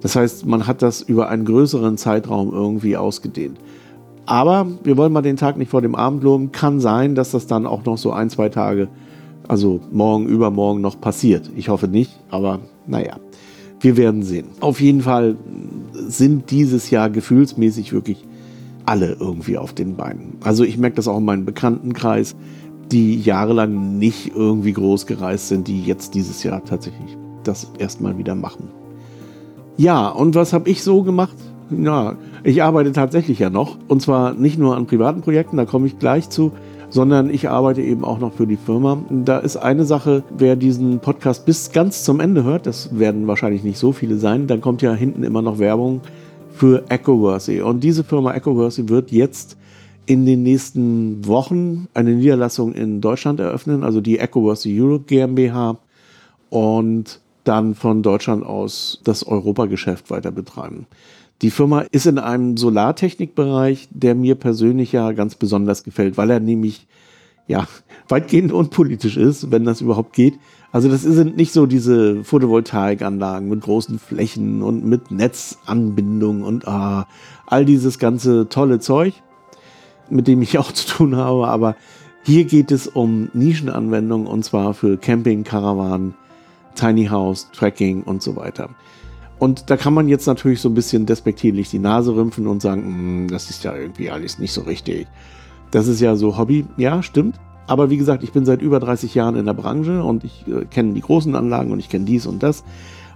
Das 0.00 0.14
heißt, 0.14 0.46
man 0.46 0.66
hat 0.66 0.82
das 0.82 1.02
über 1.02 1.28
einen 1.28 1.44
größeren 1.44 1.96
Zeitraum 1.96 2.52
irgendwie 2.52 2.96
ausgedehnt. 2.96 3.58
Aber 4.24 4.66
wir 4.84 4.96
wollen 4.96 5.12
mal 5.12 5.22
den 5.22 5.36
Tag 5.36 5.56
nicht 5.56 5.70
vor 5.70 5.82
dem 5.82 5.94
Abend 5.94 6.22
loben. 6.22 6.52
Kann 6.52 6.80
sein, 6.80 7.14
dass 7.14 7.32
das 7.32 7.46
dann 7.46 7.66
auch 7.66 7.84
noch 7.84 7.98
so 7.98 8.12
ein, 8.12 8.30
zwei 8.30 8.48
Tage 8.48 8.88
also 9.48 9.80
morgen, 9.90 10.26
übermorgen 10.26 10.80
noch 10.80 11.00
passiert. 11.00 11.50
Ich 11.56 11.68
hoffe 11.68 11.88
nicht, 11.88 12.18
aber 12.30 12.60
naja, 12.86 13.16
wir 13.80 13.96
werden 13.96 14.22
sehen. 14.22 14.46
Auf 14.60 14.80
jeden 14.80 15.02
Fall 15.02 15.36
sind 15.92 16.50
dieses 16.50 16.90
Jahr 16.90 17.10
gefühlsmäßig 17.10 17.92
wirklich 17.92 18.24
alle 18.84 19.16
irgendwie 19.18 19.58
auf 19.58 19.72
den 19.72 19.96
Beinen. 19.96 20.36
Also 20.42 20.64
ich 20.64 20.78
merke 20.78 20.96
das 20.96 21.08
auch 21.08 21.18
in 21.18 21.24
meinem 21.24 21.44
Bekanntenkreis, 21.44 22.36
die 22.92 23.20
jahrelang 23.20 23.98
nicht 23.98 24.32
irgendwie 24.34 24.72
groß 24.72 25.06
gereist 25.06 25.48
sind, 25.48 25.68
die 25.68 25.82
jetzt 25.82 26.14
dieses 26.14 26.42
Jahr 26.42 26.64
tatsächlich 26.64 27.16
das 27.44 27.70
erstmal 27.78 28.16
wieder 28.16 28.34
machen. 28.34 28.68
Ja, 29.76 30.08
und 30.08 30.34
was 30.34 30.52
habe 30.52 30.70
ich 30.70 30.82
so 30.82 31.02
gemacht 31.02 31.36
ja, 31.70 32.16
ich 32.44 32.62
arbeite 32.62 32.92
tatsächlich 32.92 33.38
ja 33.38 33.50
noch. 33.50 33.76
Und 33.88 34.00
zwar 34.00 34.34
nicht 34.34 34.58
nur 34.58 34.76
an 34.76 34.86
privaten 34.86 35.20
Projekten, 35.20 35.56
da 35.56 35.64
komme 35.64 35.86
ich 35.86 35.98
gleich 35.98 36.30
zu, 36.30 36.52
sondern 36.90 37.30
ich 37.30 37.48
arbeite 37.48 37.82
eben 37.82 38.04
auch 38.04 38.18
noch 38.18 38.32
für 38.32 38.46
die 38.46 38.56
Firma. 38.56 39.02
Da 39.10 39.38
ist 39.38 39.56
eine 39.56 39.84
Sache, 39.84 40.22
wer 40.36 40.56
diesen 40.56 41.00
Podcast 41.00 41.44
bis 41.44 41.72
ganz 41.72 42.04
zum 42.04 42.20
Ende 42.20 42.44
hört, 42.44 42.66
das 42.66 42.98
werden 42.98 43.26
wahrscheinlich 43.26 43.62
nicht 43.62 43.78
so 43.78 43.92
viele 43.92 44.16
sein, 44.16 44.46
dann 44.46 44.60
kommt 44.60 44.82
ja 44.82 44.94
hinten 44.94 45.22
immer 45.22 45.42
noch 45.42 45.58
Werbung 45.58 46.00
für 46.50 46.84
EcoVersy. 46.88 47.60
Und 47.60 47.84
diese 47.84 48.04
Firma 48.04 48.34
EcoVersy 48.34 48.88
wird 48.88 49.10
jetzt 49.10 49.56
in 50.06 50.24
den 50.24 50.42
nächsten 50.42 51.26
Wochen 51.26 51.88
eine 51.92 52.12
Niederlassung 52.12 52.72
in 52.72 53.00
Deutschland 53.00 53.40
eröffnen, 53.40 53.84
also 53.84 54.00
die 54.00 54.18
EcoVersy 54.18 54.80
Europe 54.80 55.04
GmbH 55.06 55.76
und 56.48 57.20
dann 57.44 57.74
von 57.74 58.02
Deutschland 58.02 58.44
aus 58.44 59.00
das 59.04 59.26
Europageschäft 59.26 60.10
weiter 60.10 60.30
betreiben. 60.30 60.86
Die 61.40 61.50
Firma 61.50 61.82
ist 61.92 62.06
in 62.06 62.18
einem 62.18 62.56
Solartechnikbereich, 62.56 63.88
der 63.92 64.16
mir 64.16 64.34
persönlich 64.34 64.90
ja 64.90 65.12
ganz 65.12 65.36
besonders 65.36 65.84
gefällt, 65.84 66.16
weil 66.16 66.30
er 66.30 66.40
nämlich 66.40 66.88
ja 67.46 67.66
weitgehend 68.08 68.52
unpolitisch 68.52 69.16
ist, 69.16 69.50
wenn 69.50 69.64
das 69.64 69.80
überhaupt 69.80 70.14
geht. 70.14 70.34
Also 70.72 70.88
das 70.88 71.02
sind 71.02 71.36
nicht 71.36 71.52
so 71.52 71.66
diese 71.66 72.24
Photovoltaikanlagen 72.24 73.48
mit 73.48 73.62
großen 73.62 73.98
Flächen 73.98 74.62
und 74.62 74.84
mit 74.84 75.10
Netzanbindung 75.10 76.42
und 76.42 76.66
ah, 76.66 77.06
all 77.46 77.64
dieses 77.64 77.98
ganze 77.98 78.48
tolle 78.48 78.80
Zeug, 78.80 79.14
mit 80.10 80.26
dem 80.26 80.42
ich 80.42 80.58
auch 80.58 80.72
zu 80.72 80.88
tun 80.88 81.16
habe. 81.16 81.46
Aber 81.46 81.76
hier 82.24 82.44
geht 82.44 82.72
es 82.72 82.88
um 82.88 83.30
Nischenanwendungen 83.32 84.26
und 84.26 84.44
zwar 84.44 84.74
für 84.74 84.98
Camping, 84.98 85.44
Karawan, 85.44 86.14
Tiny 86.74 87.06
House, 87.06 87.48
Tracking 87.52 88.02
und 88.02 88.22
so 88.22 88.36
weiter. 88.36 88.70
Und 89.38 89.70
da 89.70 89.76
kann 89.76 89.94
man 89.94 90.08
jetzt 90.08 90.26
natürlich 90.26 90.60
so 90.60 90.68
ein 90.68 90.74
bisschen 90.74 91.06
despektierlich 91.06 91.70
die 91.70 91.78
Nase 91.78 92.14
rümpfen 92.14 92.46
und 92.46 92.60
sagen, 92.60 92.82
hm, 92.82 93.28
das 93.30 93.50
ist 93.50 93.64
ja 93.64 93.76
irgendwie 93.76 94.10
alles 94.10 94.38
nicht 94.38 94.52
so 94.52 94.62
richtig. 94.62 95.06
Das 95.70 95.86
ist 95.86 96.00
ja 96.00 96.16
so 96.16 96.36
Hobby. 96.36 96.64
Ja, 96.76 97.02
stimmt. 97.02 97.36
Aber 97.66 97.90
wie 97.90 97.98
gesagt, 97.98 98.22
ich 98.24 98.32
bin 98.32 98.44
seit 98.46 98.62
über 98.62 98.80
30 98.80 99.14
Jahren 99.14 99.36
in 99.36 99.44
der 99.44 99.52
Branche 99.54 100.02
und 100.02 100.24
ich 100.24 100.46
äh, 100.48 100.64
kenne 100.64 100.94
die 100.94 101.02
großen 101.02 101.34
Anlagen 101.36 101.70
und 101.70 101.78
ich 101.78 101.88
kenne 101.88 102.06
dies 102.06 102.26
und 102.26 102.42
das. 102.42 102.64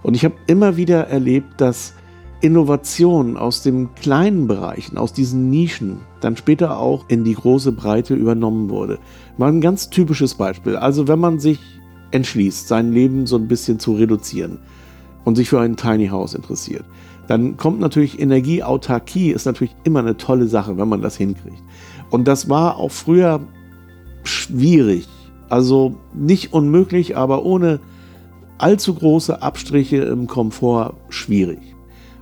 Und 0.03 0.15
ich 0.15 0.23
habe 0.23 0.35
immer 0.47 0.77
wieder 0.77 1.07
erlebt, 1.07 1.59
dass 1.59 1.93
Innovation 2.41 3.37
aus 3.37 3.63
den 3.63 3.95
kleinen 3.95 4.47
Bereichen, 4.47 4.97
aus 4.97 5.13
diesen 5.13 5.49
Nischen, 5.49 6.01
dann 6.19 6.37
später 6.37 6.77
auch 6.77 7.05
in 7.07 7.23
die 7.23 7.33
große 7.33 7.71
Breite 7.71 8.15
übernommen 8.15 8.69
wurde. 8.69 8.99
Mal 9.37 9.49
ein 9.49 9.61
ganz 9.61 9.89
typisches 9.89 10.35
Beispiel. 10.35 10.75
Also 10.75 11.07
wenn 11.07 11.19
man 11.19 11.39
sich 11.39 11.59
entschließt, 12.11 12.67
sein 12.67 12.91
Leben 12.91 13.25
so 13.25 13.37
ein 13.37 13.47
bisschen 13.47 13.79
zu 13.79 13.93
reduzieren, 13.93 14.59
und 15.23 15.35
sich 15.35 15.49
für 15.49 15.59
ein 15.59 15.75
Tiny 15.75 16.07
House 16.07 16.33
interessiert, 16.33 16.85
dann 17.27 17.57
kommt 17.57 17.79
natürlich 17.79 18.19
Energieautarkie, 18.19 19.31
ist 19.31 19.45
natürlich 19.45 19.75
immer 19.83 19.99
eine 19.99 20.17
tolle 20.17 20.47
Sache, 20.47 20.77
wenn 20.77 20.89
man 20.89 21.01
das 21.01 21.15
hinkriegt. 21.15 21.63
Und 22.09 22.27
das 22.27 22.49
war 22.49 22.77
auch 22.77 22.91
früher 22.91 23.39
schwierig. 24.23 25.07
Also 25.49 25.95
nicht 26.13 26.53
unmöglich, 26.53 27.15
aber 27.15 27.45
ohne 27.45 27.79
allzu 28.57 28.93
große 28.93 29.41
Abstriche 29.41 29.97
im 29.97 30.27
Komfort 30.27 30.95
schwierig. 31.09 31.59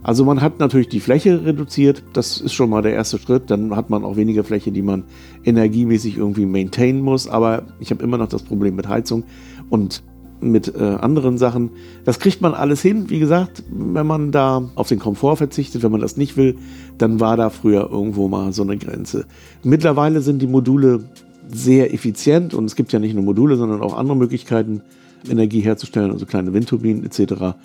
Also 0.03 0.25
man 0.25 0.41
hat 0.41 0.59
natürlich 0.59 0.89
die 0.89 0.99
Fläche 0.99 1.45
reduziert, 1.45 2.03
das 2.13 2.41
ist 2.41 2.53
schon 2.53 2.71
mal 2.71 2.81
der 2.81 2.93
erste 2.93 3.19
Schritt, 3.19 3.51
dann 3.51 3.75
hat 3.75 3.91
man 3.91 4.03
auch 4.03 4.15
weniger 4.15 4.43
Fläche, 4.43 4.71
die 4.71 4.81
man 4.81 5.03
energiemäßig 5.43 6.17
irgendwie 6.17 6.47
maintainen 6.47 7.01
muss, 7.01 7.27
aber 7.27 7.67
ich 7.79 7.91
habe 7.91 8.03
immer 8.03 8.17
noch 8.17 8.27
das 8.27 8.41
Problem 8.41 8.75
mit 8.75 8.87
Heizung 8.87 9.25
und 9.69 10.01
mit 10.41 10.73
äh, 10.75 10.79
anderen 10.79 11.37
Sachen. 11.37 11.71
Das 12.05 12.19
kriegt 12.19 12.41
man 12.41 12.53
alles 12.53 12.81
hin. 12.81 13.09
Wie 13.09 13.19
gesagt, 13.19 13.63
wenn 13.69 14.07
man 14.07 14.31
da 14.31 14.69
auf 14.75 14.87
den 14.87 14.99
Komfort 14.99 15.37
verzichtet, 15.37 15.83
wenn 15.83 15.91
man 15.91 16.01
das 16.01 16.17
nicht 16.17 16.37
will, 16.37 16.57
dann 16.97 17.19
war 17.19 17.37
da 17.37 17.49
früher 17.49 17.89
irgendwo 17.91 18.27
mal 18.27 18.53
so 18.53 18.63
eine 18.63 18.77
Grenze. 18.77 19.25
Mittlerweile 19.63 20.21
sind 20.21 20.41
die 20.41 20.47
Module 20.47 21.03
sehr 21.51 21.93
effizient 21.93 22.53
und 22.53 22.65
es 22.65 22.75
gibt 22.75 22.93
ja 22.93 22.99
nicht 22.99 23.13
nur 23.13 23.23
Module, 23.23 23.55
sondern 23.55 23.81
auch 23.81 23.97
andere 23.97 24.17
Möglichkeiten, 24.17 24.81
Energie 25.29 25.61
herzustellen, 25.61 26.11
also 26.11 26.25
kleine 26.25 26.53
Windturbinen 26.53 27.05
etc. 27.05 27.55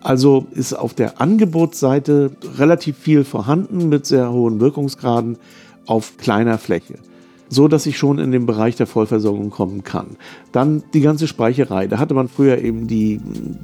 Also 0.00 0.46
ist 0.52 0.74
auf 0.74 0.94
der 0.94 1.20
Angebotsseite 1.20 2.32
relativ 2.58 2.96
viel 2.96 3.24
vorhanden 3.24 3.88
mit 3.88 4.06
sehr 4.06 4.30
hohen 4.30 4.60
Wirkungsgraden 4.60 5.38
auf 5.86 6.16
kleiner 6.18 6.58
Fläche 6.58 6.94
so 7.48 7.68
dass 7.68 7.86
ich 7.86 7.98
schon 7.98 8.18
in 8.18 8.32
den 8.32 8.46
Bereich 8.46 8.76
der 8.76 8.86
Vollversorgung 8.86 9.50
kommen 9.50 9.84
kann. 9.84 10.16
Dann 10.52 10.82
die 10.92 11.00
ganze 11.00 11.28
Speicherei. 11.28 11.86
Da 11.86 11.98
hatte 11.98 12.14
man 12.14 12.28
früher 12.28 12.58
eben 12.58 12.86
die 12.86 13.20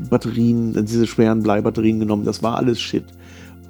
Batterien, 0.08 0.84
diese 0.84 1.06
schweren 1.06 1.42
Bleibatterien 1.42 2.00
genommen. 2.00 2.24
Das 2.24 2.42
war 2.42 2.56
alles 2.56 2.80
Shit. 2.80 3.04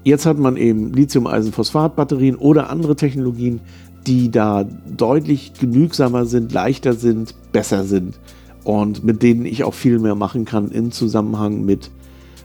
Jetzt 0.02 0.26
hat 0.26 0.38
man 0.38 0.56
eben 0.56 0.92
Lithium-Eisenphosphat-Batterien 0.92 2.36
oder 2.36 2.70
andere 2.70 2.96
Technologien, 2.96 3.60
die 4.06 4.30
da 4.30 4.64
deutlich 4.64 5.52
genügsamer 5.58 6.24
sind, 6.24 6.52
leichter 6.52 6.94
sind, 6.94 7.34
besser 7.52 7.84
sind 7.84 8.18
und 8.64 9.04
mit 9.04 9.22
denen 9.22 9.44
ich 9.44 9.64
auch 9.64 9.74
viel 9.74 9.98
mehr 9.98 10.14
machen 10.14 10.44
kann 10.44 10.70
im 10.70 10.90
Zusammenhang 10.90 11.64
mit 11.64 11.90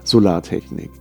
Solartechnik. 0.04 0.92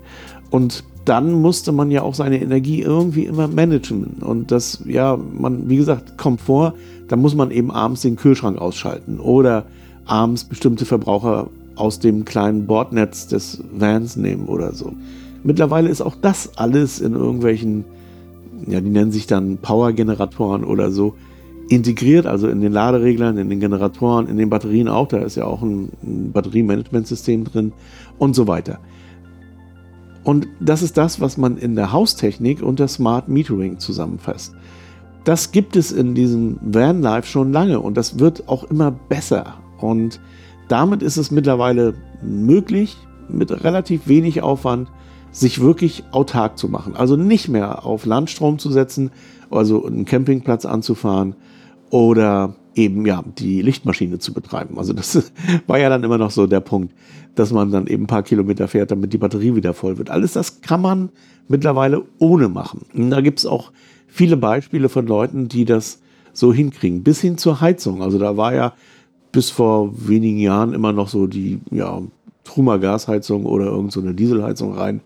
Und 0.50 0.84
dann 1.04 1.32
musste 1.32 1.72
man 1.72 1.90
ja 1.90 2.02
auch 2.02 2.14
seine 2.14 2.40
Energie 2.40 2.80
irgendwie 2.80 3.24
immer 3.24 3.48
managen. 3.48 4.16
Und 4.20 4.50
das, 4.50 4.82
ja, 4.86 5.16
man, 5.16 5.68
wie 5.68 5.76
gesagt, 5.76 6.16
kommt 6.16 6.40
vor, 6.40 6.74
da 7.08 7.16
muss 7.16 7.34
man 7.34 7.50
eben 7.50 7.70
abends 7.70 8.02
den 8.02 8.16
Kühlschrank 8.16 8.58
ausschalten 8.58 9.20
oder 9.20 9.64
abends 10.06 10.44
bestimmte 10.44 10.84
Verbraucher 10.84 11.48
aus 11.76 11.98
dem 11.98 12.24
kleinen 12.24 12.66
Bordnetz 12.66 13.26
des 13.26 13.62
Vans 13.72 14.16
nehmen 14.16 14.46
oder 14.46 14.72
so. 14.72 14.92
Mittlerweile 15.42 15.88
ist 15.88 16.00
auch 16.00 16.14
das 16.20 16.56
alles 16.56 17.00
in 17.00 17.14
irgendwelchen, 17.14 17.84
ja, 18.66 18.80
die 18.80 18.90
nennen 18.90 19.12
sich 19.12 19.26
dann 19.26 19.58
Power-Generatoren 19.58 20.64
oder 20.64 20.90
so, 20.90 21.14
integriert, 21.68 22.26
also 22.26 22.48
in 22.48 22.60
den 22.60 22.72
Ladereglern, 22.72 23.38
in 23.38 23.48
den 23.48 23.60
Generatoren, 23.60 24.28
in 24.28 24.36
den 24.36 24.50
Batterien 24.50 24.88
auch. 24.88 25.08
Da 25.08 25.18
ist 25.18 25.36
ja 25.36 25.44
auch 25.44 25.62
ein, 25.62 25.88
ein 26.02 26.32
Batteriemanagementsystem 26.32 27.44
drin 27.44 27.72
und 28.18 28.34
so 28.34 28.46
weiter. 28.46 28.78
Und 30.24 30.48
das 30.58 30.82
ist 30.82 30.96
das, 30.96 31.20
was 31.20 31.36
man 31.36 31.58
in 31.58 31.76
der 31.76 31.92
Haustechnik 31.92 32.62
unter 32.62 32.88
Smart 32.88 33.28
Metering 33.28 33.78
zusammenfasst. 33.78 34.54
Das 35.24 35.52
gibt 35.52 35.76
es 35.76 35.92
in 35.92 36.14
diesem 36.14 36.58
Vanlife 36.62 37.26
schon 37.26 37.52
lange 37.52 37.80
und 37.80 37.96
das 37.96 38.18
wird 38.18 38.48
auch 38.48 38.64
immer 38.64 38.90
besser. 38.90 39.54
Und 39.78 40.20
damit 40.68 41.02
ist 41.02 41.18
es 41.18 41.30
mittlerweile 41.30 41.94
möglich, 42.22 42.96
mit 43.28 43.50
relativ 43.64 44.06
wenig 44.06 44.42
Aufwand 44.42 44.90
sich 45.30 45.60
wirklich 45.60 46.04
autark 46.12 46.58
zu 46.58 46.68
machen. 46.68 46.94
Also 46.94 47.16
nicht 47.16 47.48
mehr 47.48 47.84
auf 47.84 48.06
Landstrom 48.06 48.58
zu 48.58 48.70
setzen, 48.70 49.10
also 49.50 49.84
einen 49.84 50.04
Campingplatz 50.04 50.64
anzufahren 50.64 51.34
oder 51.90 52.54
eben 52.74 53.06
ja 53.06 53.22
die 53.38 53.62
Lichtmaschine 53.62 54.18
zu 54.18 54.32
betreiben. 54.32 54.78
Also 54.78 54.92
das 54.92 55.32
war 55.66 55.78
ja 55.78 55.88
dann 55.88 56.04
immer 56.04 56.18
noch 56.18 56.30
so 56.30 56.46
der 56.46 56.60
Punkt, 56.60 56.94
dass 57.34 57.52
man 57.52 57.70
dann 57.70 57.86
eben 57.86 58.04
ein 58.04 58.08
paar 58.08 58.22
Kilometer 58.22 58.68
fährt, 58.68 58.90
damit 58.90 59.12
die 59.12 59.18
Batterie 59.18 59.54
wieder 59.54 59.74
voll 59.74 59.98
wird. 59.98 60.10
Alles 60.10 60.32
das 60.32 60.60
kann 60.60 60.80
man 60.80 61.10
mittlerweile 61.48 62.04
ohne 62.18 62.48
machen. 62.48 62.86
Und 62.94 63.10
da 63.10 63.20
gibt 63.20 63.40
es 63.40 63.46
auch 63.46 63.72
viele 64.06 64.36
Beispiele 64.36 64.88
von 64.88 65.06
Leuten, 65.06 65.48
die 65.48 65.64
das 65.64 66.00
so 66.32 66.52
hinkriegen, 66.52 67.02
bis 67.02 67.20
hin 67.20 67.38
zur 67.38 67.60
Heizung. 67.60 68.02
Also 68.02 68.18
da 68.18 68.36
war 68.36 68.54
ja 68.54 68.74
bis 69.32 69.50
vor 69.50 69.92
wenigen 70.08 70.38
Jahren 70.38 70.74
immer 70.74 70.92
noch 70.92 71.08
so 71.08 71.26
die 71.26 71.60
ja, 71.70 72.00
Truma 72.44 72.76
Gasheizung 72.76 73.46
oder 73.46 73.66
irgendeine 73.66 74.08
so 74.08 74.12
Dieselheizung 74.12 74.74
rein 74.74 75.00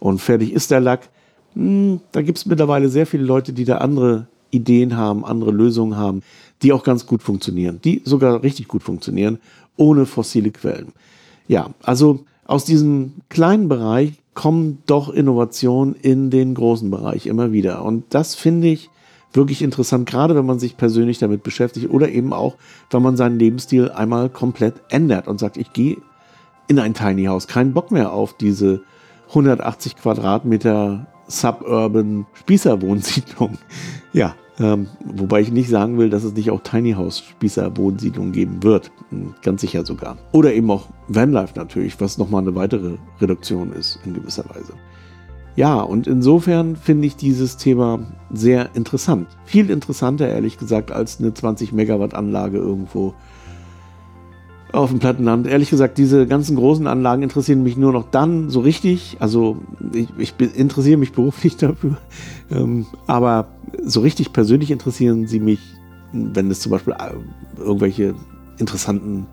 und 0.00 0.20
fertig 0.20 0.52
ist 0.52 0.70
der 0.70 0.80
Lack. 0.80 1.08
Hm, 1.54 2.00
da 2.12 2.22
gibt 2.22 2.38
es 2.38 2.46
mittlerweile 2.46 2.88
sehr 2.88 3.06
viele 3.06 3.24
Leute, 3.24 3.52
die 3.52 3.64
da 3.64 3.78
andere 3.78 4.26
Ideen 4.50 4.96
haben, 4.96 5.24
andere 5.24 5.50
Lösungen 5.50 5.96
haben, 5.96 6.22
die 6.62 6.72
auch 6.72 6.84
ganz 6.84 7.06
gut 7.06 7.22
funktionieren, 7.22 7.80
die 7.82 8.02
sogar 8.04 8.42
richtig 8.42 8.68
gut 8.68 8.82
funktionieren, 8.82 9.38
ohne 9.76 10.06
fossile 10.06 10.50
Quellen. 10.50 10.92
Ja, 11.46 11.70
also 11.82 12.24
aus 12.46 12.64
diesem 12.64 13.14
kleinen 13.28 13.68
Bereich 13.68 14.12
kommen 14.34 14.82
doch 14.86 15.08
Innovationen 15.08 15.94
in 15.94 16.30
den 16.30 16.54
großen 16.54 16.90
Bereich 16.90 17.26
immer 17.26 17.52
wieder. 17.52 17.84
Und 17.84 18.04
das 18.10 18.34
finde 18.34 18.68
ich 18.68 18.90
wirklich 19.32 19.62
interessant, 19.62 20.08
gerade 20.08 20.34
wenn 20.34 20.46
man 20.46 20.58
sich 20.58 20.76
persönlich 20.76 21.18
damit 21.18 21.42
beschäftigt 21.42 21.90
oder 21.90 22.08
eben 22.08 22.32
auch, 22.32 22.56
wenn 22.90 23.02
man 23.02 23.16
seinen 23.16 23.38
Lebensstil 23.38 23.90
einmal 23.90 24.28
komplett 24.28 24.74
ändert 24.90 25.28
und 25.28 25.38
sagt, 25.38 25.56
ich 25.56 25.72
gehe 25.72 25.98
in 26.68 26.78
ein 26.78 26.94
Tiny 26.94 27.24
House, 27.24 27.46
keinen 27.46 27.72
Bock 27.74 27.90
mehr 27.90 28.12
auf 28.12 28.34
diese 28.34 28.82
180 29.28 29.96
Quadratmeter 29.96 31.06
Suburban 31.26 32.26
Spießerwohnsiedlung. 32.34 33.58
Ja, 34.12 34.34
ähm, 34.60 34.88
wobei 35.04 35.40
ich 35.40 35.52
nicht 35.52 35.68
sagen 35.68 35.98
will, 35.98 36.10
dass 36.10 36.24
es 36.24 36.34
nicht 36.34 36.50
auch 36.50 36.60
Tiny 36.62 36.92
House 36.92 37.20
Spießer 37.20 37.76
Wohnsiedlungen 37.76 38.32
geben 38.32 38.62
wird. 38.62 38.90
Hm, 39.10 39.34
ganz 39.42 39.60
sicher 39.60 39.86
sogar. 39.86 40.16
Oder 40.32 40.52
eben 40.52 40.70
auch 40.70 40.88
Vanlife 41.06 41.54
natürlich, 41.56 42.00
was 42.00 42.18
nochmal 42.18 42.42
eine 42.42 42.54
weitere 42.54 42.96
Reduktion 43.20 43.72
ist 43.72 44.00
in 44.04 44.14
gewisser 44.14 44.44
Weise. 44.48 44.72
Ja, 45.54 45.80
und 45.80 46.06
insofern 46.06 46.76
finde 46.76 47.06
ich 47.06 47.16
dieses 47.16 47.56
Thema 47.56 48.00
sehr 48.32 48.70
interessant. 48.74 49.26
Viel 49.44 49.70
interessanter, 49.70 50.28
ehrlich 50.28 50.56
gesagt, 50.56 50.92
als 50.92 51.18
eine 51.18 51.34
20 51.34 51.72
Megawatt 51.72 52.14
Anlage 52.14 52.58
irgendwo 52.58 53.14
auf 54.72 54.90
dem 54.90 54.98
Plattenland. 54.98 55.46
Ehrlich 55.46 55.70
gesagt, 55.70 55.98
diese 55.98 56.26
ganzen 56.26 56.56
großen 56.56 56.86
Anlagen 56.86 57.22
interessieren 57.22 57.62
mich 57.62 57.76
nur 57.76 57.92
noch 57.92 58.10
dann 58.10 58.50
so 58.50 58.60
richtig. 58.60 59.16
Also 59.20 59.58
ich, 59.92 60.08
ich 60.18 60.34
interessiere 60.54 60.98
mich 60.98 61.12
beruflich 61.12 61.56
dafür. 61.58 61.96
Ähm, 62.50 62.86
aber 63.06 63.48
so 63.82 64.00
richtig 64.00 64.32
persönlich 64.32 64.70
interessieren 64.70 65.26
sie 65.26 65.40
mich, 65.40 65.60
wenn 66.12 66.50
es 66.50 66.60
zum 66.60 66.72
Beispiel 66.72 66.94
äh, 66.94 67.60
irgendwelche 67.60 68.14
interessanten 68.58 69.26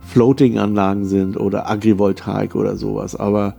Floating-Anlagen 0.00 1.04
sind 1.04 1.36
oder 1.36 1.68
Agrivoltaik 1.70 2.54
oder 2.54 2.76
sowas. 2.76 3.14
Aber 3.14 3.56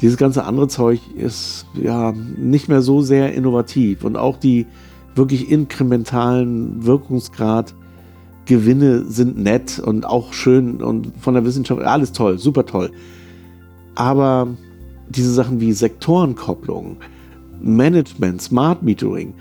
dieses 0.00 0.16
ganze 0.16 0.44
andere 0.44 0.68
Zeug 0.68 1.00
ist 1.14 1.66
ja 1.74 2.12
nicht 2.12 2.68
mehr 2.68 2.82
so 2.82 3.02
sehr 3.02 3.34
innovativ 3.34 4.04
und 4.04 4.16
auch 4.16 4.38
die 4.38 4.66
wirklich 5.14 5.50
inkrementalen 5.50 6.84
Wirkungsgrad 6.84 7.74
Gewinne 8.46 9.04
sind 9.06 9.38
nett 9.38 9.78
und 9.78 10.06
auch 10.06 10.32
schön 10.32 10.80
und 10.80 11.12
von 11.20 11.34
der 11.34 11.44
Wissenschaft 11.44 11.82
alles 11.82 12.12
toll, 12.12 12.38
super 12.38 12.64
toll. 12.64 12.90
Aber 13.96 14.48
diese 15.08 15.32
Sachen 15.32 15.60
wie 15.60 15.72
Sektorenkopplung, 15.72 16.96
Management, 17.60 18.40
Smart 18.40 18.82
Metering, 18.82 19.34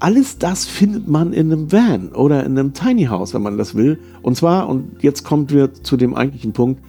alles 0.00 0.38
das 0.38 0.64
findet 0.64 1.06
man 1.08 1.32
in 1.32 1.52
einem 1.52 1.70
Van 1.70 2.08
oder 2.10 2.44
in 2.44 2.58
einem 2.58 2.72
Tiny 2.72 3.04
House, 3.04 3.34
wenn 3.34 3.42
man 3.42 3.58
das 3.58 3.74
will. 3.74 3.98
Und 4.22 4.36
zwar, 4.36 4.68
und 4.68 5.02
jetzt 5.02 5.24
kommt 5.24 5.52
wir 5.52 5.72
zu 5.74 5.96
dem 5.96 6.14
eigentlichen 6.14 6.52
Punkt, 6.52 6.82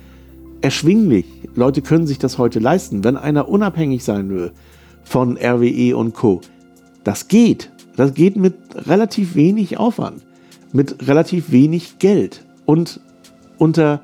erschwinglich. 0.61 1.25
Leute 1.55 1.81
können 1.81 2.07
sich 2.07 2.19
das 2.19 2.37
heute 2.37 2.59
leisten. 2.59 3.03
Wenn 3.03 3.17
einer 3.17 3.47
unabhängig 3.47 4.03
sein 4.03 4.29
will 4.29 4.51
von 5.03 5.37
RWE 5.37 5.95
und 5.95 6.13
Co., 6.13 6.41
das 7.03 7.27
geht. 7.27 7.71
Das 7.95 8.13
geht 8.13 8.35
mit 8.35 8.55
relativ 8.87 9.35
wenig 9.35 9.77
Aufwand 9.77 10.26
mit 10.73 11.07
relativ 11.07 11.51
wenig 11.51 11.99
Geld 11.99 12.45
und 12.65 12.99
unter 13.57 14.01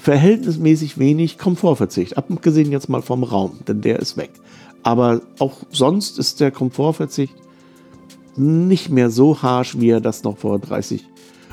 verhältnismäßig 0.00 0.98
wenig 0.98 1.38
Komfortverzicht. 1.38 2.16
Abgesehen 2.16 2.72
jetzt 2.72 2.88
mal 2.88 3.02
vom 3.02 3.24
Raum, 3.24 3.58
denn 3.66 3.80
der 3.80 3.98
ist 3.98 4.16
weg. 4.16 4.30
Aber 4.82 5.20
auch 5.38 5.58
sonst 5.70 6.18
ist 6.18 6.40
der 6.40 6.50
Komfortverzicht 6.50 7.34
nicht 8.36 8.88
mehr 8.88 9.10
so 9.10 9.42
harsch, 9.42 9.78
wie 9.80 9.90
er 9.90 10.00
das 10.00 10.22
noch 10.22 10.38
vor 10.38 10.58
30 10.58 11.04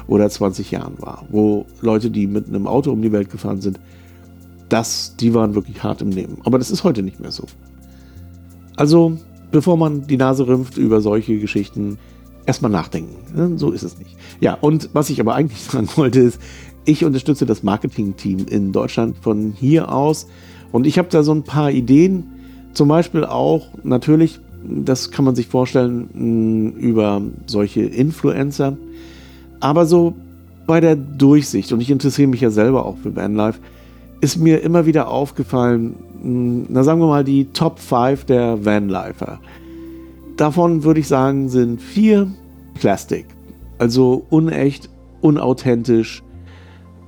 oder 0.07 0.29
20 0.29 0.71
Jahren 0.71 1.01
war, 1.01 1.25
wo 1.29 1.65
Leute, 1.81 2.11
die 2.11 2.27
mit 2.27 2.47
einem 2.47 2.67
Auto 2.67 2.91
um 2.91 3.01
die 3.01 3.11
Welt 3.11 3.31
gefahren 3.31 3.61
sind, 3.61 3.79
das, 4.69 5.15
die 5.17 5.33
waren 5.33 5.55
wirklich 5.55 5.83
hart 5.83 6.01
im 6.01 6.09
Nehmen. 6.09 6.37
Aber 6.43 6.59
das 6.59 6.71
ist 6.71 6.83
heute 6.83 7.01
nicht 7.01 7.19
mehr 7.19 7.31
so. 7.31 7.45
Also, 8.75 9.17
bevor 9.51 9.77
man 9.77 10.05
die 10.05 10.17
Nase 10.17 10.47
rümpft 10.47 10.77
über 10.77 11.01
solche 11.01 11.39
Geschichten, 11.39 11.97
erstmal 12.45 12.71
nachdenken. 12.71 13.15
Ne? 13.35 13.57
So 13.57 13.71
ist 13.71 13.83
es 13.83 13.97
nicht. 13.97 14.15
Ja, 14.39 14.55
und 14.55 14.89
was 14.93 15.09
ich 15.09 15.19
aber 15.19 15.35
eigentlich 15.35 15.61
sagen 15.63 15.89
wollte, 15.95 16.19
ist, 16.19 16.39
ich 16.85 17.03
unterstütze 17.03 17.45
das 17.45 17.63
Marketing-Team 17.63 18.45
in 18.49 18.71
Deutschland 18.71 19.17
von 19.17 19.53
hier 19.57 19.91
aus. 19.91 20.27
Und 20.71 20.85
ich 20.85 20.97
habe 20.97 21.07
da 21.09 21.23
so 21.23 21.33
ein 21.33 21.43
paar 21.43 21.71
Ideen. 21.71 22.25
Zum 22.73 22.87
Beispiel 22.89 23.23
auch 23.23 23.69
natürlich, 23.83 24.39
das 24.63 25.09
kann 25.09 25.25
man 25.25 25.35
sich 25.35 25.47
vorstellen, 25.47 26.73
über 26.77 27.21
solche 27.47 27.81
Influencer. 27.81 28.77
Aber 29.59 29.85
so 29.85 30.13
bei 30.67 30.79
der 30.81 30.95
Durchsicht, 30.95 31.71
und 31.71 31.81
ich 31.81 31.89
interessiere 31.89 32.27
mich 32.27 32.41
ja 32.41 32.49
selber 32.49 32.85
auch 32.85 32.97
für 32.97 33.15
Vanlife, 33.15 33.59
ist 34.21 34.37
mir 34.37 34.61
immer 34.61 34.85
wieder 34.85 35.07
aufgefallen, 35.07 35.95
na 36.69 36.83
sagen 36.83 36.99
wir 36.99 37.07
mal 37.07 37.23
die 37.23 37.45
Top 37.45 37.79
5 37.79 38.25
der 38.25 38.65
Vanlifer. 38.65 39.39
Davon 40.37 40.83
würde 40.83 40.99
ich 40.99 41.07
sagen, 41.07 41.49
sind 41.49 41.81
vier 41.81 42.31
Plastik. 42.79 43.25
Also 43.77 44.25
unecht, 44.29 44.89
unauthentisch 45.21 46.23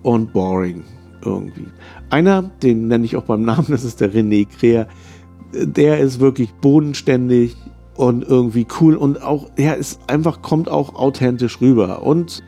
und 0.03 0.34
boring 0.34 0.84
irgendwie. 1.24 1.67
Einer, 2.10 2.43
den 2.63 2.88
nenne 2.88 3.05
ich 3.05 3.15
auch 3.15 3.24
beim 3.24 3.43
Namen, 3.43 3.67
das 3.69 3.84
ist 3.84 4.01
der 4.01 4.13
René 4.13 4.48
Kreher. 4.48 4.88
Der 5.53 6.00
ist 6.00 6.19
wirklich 6.19 6.53
bodenständig 6.55 7.55
und 7.96 8.24
irgendwie 8.24 8.67
cool 8.79 8.96
und 8.96 9.22
auch, 9.24 9.50
er 9.55 9.77
ist 9.77 10.00
einfach, 10.07 10.41
kommt 10.41 10.69
auch 10.69 10.96
authentisch 10.96 11.62
rüber 11.62 12.03
und 12.03 12.43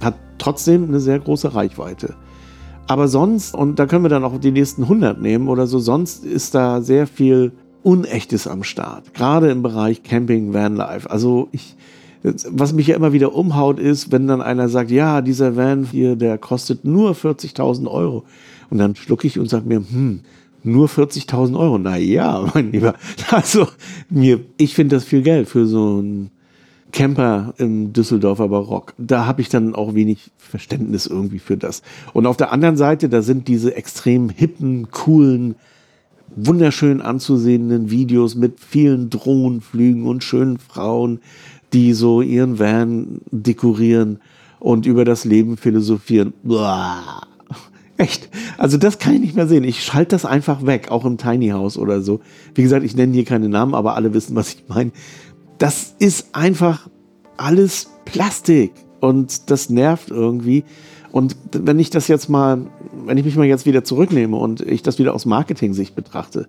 hat 0.00 0.14
trotzdem 0.38 0.84
eine 0.84 1.00
sehr 1.00 1.18
große 1.18 1.54
Reichweite. 1.54 2.14
Aber 2.88 3.08
sonst, 3.08 3.54
und 3.54 3.78
da 3.78 3.86
können 3.86 4.04
wir 4.04 4.08
dann 4.08 4.24
auch 4.24 4.38
die 4.38 4.52
nächsten 4.52 4.84
100 4.84 5.20
nehmen 5.20 5.48
oder 5.48 5.66
so, 5.66 5.78
sonst 5.78 6.24
ist 6.24 6.54
da 6.54 6.80
sehr 6.80 7.06
viel 7.06 7.52
Unechtes 7.86 8.48
am 8.48 8.64
Start. 8.64 9.14
Gerade 9.14 9.48
im 9.48 9.62
Bereich 9.62 10.02
Camping, 10.02 10.52
Vanlife. 10.52 11.08
Also 11.08 11.46
ich, 11.52 11.76
was 12.24 12.72
mich 12.72 12.88
ja 12.88 12.96
immer 12.96 13.12
wieder 13.12 13.32
umhaut 13.32 13.78
ist, 13.78 14.10
wenn 14.10 14.26
dann 14.26 14.42
einer 14.42 14.68
sagt, 14.68 14.90
ja, 14.90 15.20
dieser 15.20 15.54
Van 15.54 15.84
hier, 15.84 16.16
der 16.16 16.36
kostet 16.36 16.84
nur 16.84 17.12
40.000 17.12 17.88
Euro. 17.88 18.24
Und 18.70 18.78
dann 18.78 18.96
schlucke 18.96 19.28
ich 19.28 19.38
und 19.38 19.48
sage 19.48 19.68
mir, 19.68 19.76
hm, 19.76 20.22
nur 20.64 20.88
40.000 20.88 21.56
Euro. 21.56 21.78
Na 21.78 21.96
ja, 21.96 22.50
mein 22.52 22.72
Lieber. 22.72 22.94
Also 23.30 23.68
mir, 24.10 24.40
ich 24.56 24.74
finde 24.74 24.96
das 24.96 25.04
viel 25.04 25.22
Geld 25.22 25.48
für 25.48 25.64
so 25.66 25.98
einen 25.98 26.32
Camper 26.90 27.54
im 27.56 27.92
Düsseldorfer 27.92 28.48
Barock. 28.48 28.94
Da 28.98 29.26
habe 29.26 29.42
ich 29.42 29.48
dann 29.48 29.76
auch 29.76 29.94
wenig 29.94 30.32
Verständnis 30.38 31.06
irgendwie 31.06 31.38
für 31.38 31.56
das. 31.56 31.82
Und 32.14 32.26
auf 32.26 32.36
der 32.36 32.50
anderen 32.50 32.76
Seite, 32.76 33.08
da 33.08 33.22
sind 33.22 33.46
diese 33.46 33.76
extrem 33.76 34.28
hippen, 34.28 34.90
coolen 34.90 35.54
wunderschön 36.34 37.00
anzusehenden 37.00 37.90
Videos 37.90 38.34
mit 38.34 38.60
vielen 38.60 39.10
Drohnenflügen 39.10 40.06
und 40.06 40.24
schönen 40.24 40.58
Frauen, 40.58 41.20
die 41.72 41.92
so 41.92 42.22
ihren 42.22 42.58
Van 42.58 43.20
dekorieren 43.30 44.18
und 44.58 44.86
über 44.86 45.04
das 45.04 45.24
Leben 45.24 45.56
philosophieren. 45.56 46.32
Boah. 46.42 47.22
Echt. 47.98 48.28
Also 48.58 48.76
das 48.76 48.98
kann 48.98 49.14
ich 49.14 49.20
nicht 49.20 49.36
mehr 49.36 49.46
sehen. 49.46 49.64
Ich 49.64 49.82
schalte 49.82 50.10
das 50.10 50.24
einfach 50.24 50.66
weg, 50.66 50.90
auch 50.90 51.04
im 51.04 51.16
Tiny 51.16 51.48
House 51.48 51.78
oder 51.78 52.02
so. 52.02 52.20
Wie 52.54 52.62
gesagt, 52.62 52.84
ich 52.84 52.94
nenne 52.94 53.14
hier 53.14 53.24
keine 53.24 53.48
Namen, 53.48 53.74
aber 53.74 53.94
alle 53.94 54.12
wissen, 54.12 54.36
was 54.36 54.54
ich 54.54 54.64
meine. 54.68 54.92
Das 55.58 55.94
ist 55.98 56.34
einfach 56.34 56.88
alles 57.38 57.88
Plastik 58.04 58.72
und 59.00 59.50
das 59.50 59.70
nervt 59.70 60.10
irgendwie. 60.10 60.64
Und 61.12 61.36
wenn 61.52 61.78
ich 61.78 61.90
das 61.90 62.08
jetzt 62.08 62.28
mal, 62.28 62.66
wenn 63.06 63.18
ich 63.18 63.24
mich 63.24 63.36
mal 63.36 63.46
jetzt 63.46 63.66
wieder 63.66 63.84
zurücknehme 63.84 64.36
und 64.36 64.60
ich 64.60 64.82
das 64.82 64.98
wieder 64.98 65.14
aus 65.14 65.26
Marketing-Sicht 65.26 65.94
betrachte, 65.94 66.46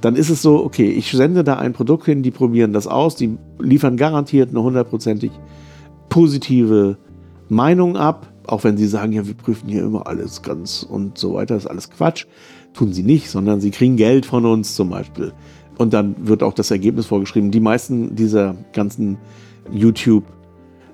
dann 0.00 0.16
ist 0.16 0.30
es 0.30 0.42
so, 0.42 0.64
okay, 0.64 0.90
ich 0.90 1.10
sende 1.10 1.44
da 1.44 1.56
ein 1.56 1.72
Produkt 1.72 2.06
hin, 2.06 2.22
die 2.22 2.30
probieren 2.30 2.72
das 2.72 2.86
aus, 2.86 3.16
die 3.16 3.36
liefern 3.58 3.96
garantiert 3.96 4.50
eine 4.50 4.62
hundertprozentig 4.62 5.30
positive 6.08 6.96
Meinung 7.48 7.96
ab, 7.96 8.32
auch 8.46 8.64
wenn 8.64 8.76
sie 8.76 8.86
sagen, 8.86 9.12
ja, 9.12 9.26
wir 9.26 9.34
prüfen 9.34 9.68
hier 9.68 9.82
immer 9.82 10.06
alles 10.06 10.42
ganz 10.42 10.82
und 10.88 11.18
so 11.18 11.34
weiter, 11.34 11.54
das 11.54 11.64
ist 11.64 11.70
alles 11.70 11.90
Quatsch. 11.90 12.26
Tun 12.74 12.92
sie 12.92 13.02
nicht, 13.02 13.28
sondern 13.28 13.60
sie 13.60 13.70
kriegen 13.70 13.96
Geld 13.96 14.26
von 14.26 14.44
uns 14.46 14.74
zum 14.74 14.90
Beispiel. 14.90 15.32
Und 15.78 15.92
dann 15.92 16.14
wird 16.26 16.42
auch 16.42 16.52
das 16.52 16.70
Ergebnis 16.70 17.06
vorgeschrieben. 17.06 17.50
Die 17.50 17.60
meisten 17.60 18.14
dieser 18.14 18.56
ganzen 18.72 19.18
YouTube- 19.70 20.24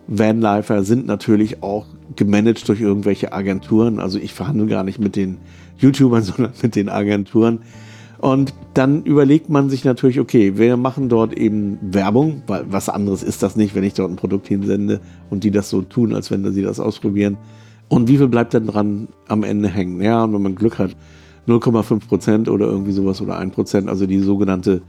Vanlifer 0.07 0.85
sind 0.85 1.07
natürlich 1.07 1.63
auch 1.63 1.87
gemanagt 2.17 2.69
durch 2.69 2.81
irgendwelche 2.81 3.33
Agenturen. 3.33 4.01
Also 4.01 4.19
ich 4.19 4.35
verhandle 4.35 4.67
gar 4.67 4.85
nicht 4.85 4.99
mit 4.99 5.17
den 5.17 5.39
YouTubern, 5.79 6.23
sondern 6.25 6.53
mit 6.63 6.77
den 6.77 6.89
Agenturen. 6.89 7.61
Und 8.19 8.55
dann 8.73 9.03
überlegt 9.03 9.51
man 9.51 9.69
sich 9.69 9.85
natürlich, 9.85 10.19
okay, 10.19 10.57
wir 10.57 10.77
machen 10.79 11.11
dort 11.11 11.37
eben 11.37 11.79
Werbung, 11.83 12.43
weil 12.47 12.65
was 12.71 12.89
anderes 12.89 13.23
ist 13.23 13.43
das 13.43 13.55
nicht, 13.55 13.75
wenn 13.75 13.85
ich 13.85 13.93
dort 13.93 14.11
ein 14.11 14.17
Produkt 14.17 14.49
hinsende 14.49 15.01
und 15.29 15.45
die 15.45 15.51
das 15.51 15.69
so 15.69 15.83
tun, 15.83 16.15
als 16.15 16.31
wenn 16.31 16.51
sie 16.53 16.63
das 16.63 16.81
ausprobieren. 16.81 17.37
Und 17.89 18.09
wie 18.09 18.17
viel 18.17 18.29
bleibt 18.29 18.55
dann 18.55 18.67
dran 18.67 19.09
am 19.29 19.43
Ende 19.43 19.69
hängen? 19.69 20.01
Ja, 20.01 20.33
wenn 20.33 20.41
man 20.41 20.55
Glück 20.55 20.79
hat, 20.79 20.97
0,5 21.47 22.09
Prozent 22.09 22.49
oder 22.49 22.67
irgendwie 22.67 22.93
sowas 22.93 23.21
oder 23.21 23.37
1 23.39 23.55
Prozent, 23.55 23.89
also 23.91 24.07
die 24.07 24.21
sogenannte 24.21 24.81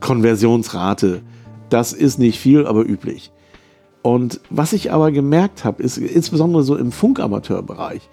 Konversionsrate. 0.00 1.22
Das 1.70 1.92
ist 1.92 2.18
nicht 2.18 2.38
viel, 2.38 2.66
aber 2.66 2.86
üblich. 2.86 3.32
Und 4.06 4.40
was 4.50 4.72
ich 4.72 4.92
aber 4.92 5.10
gemerkt 5.10 5.64
habe, 5.64 5.82
ist 5.82 5.98
insbesondere 5.98 6.62
so 6.62 6.76
im 6.76 6.92
Funkamateurbereich, 6.92 8.08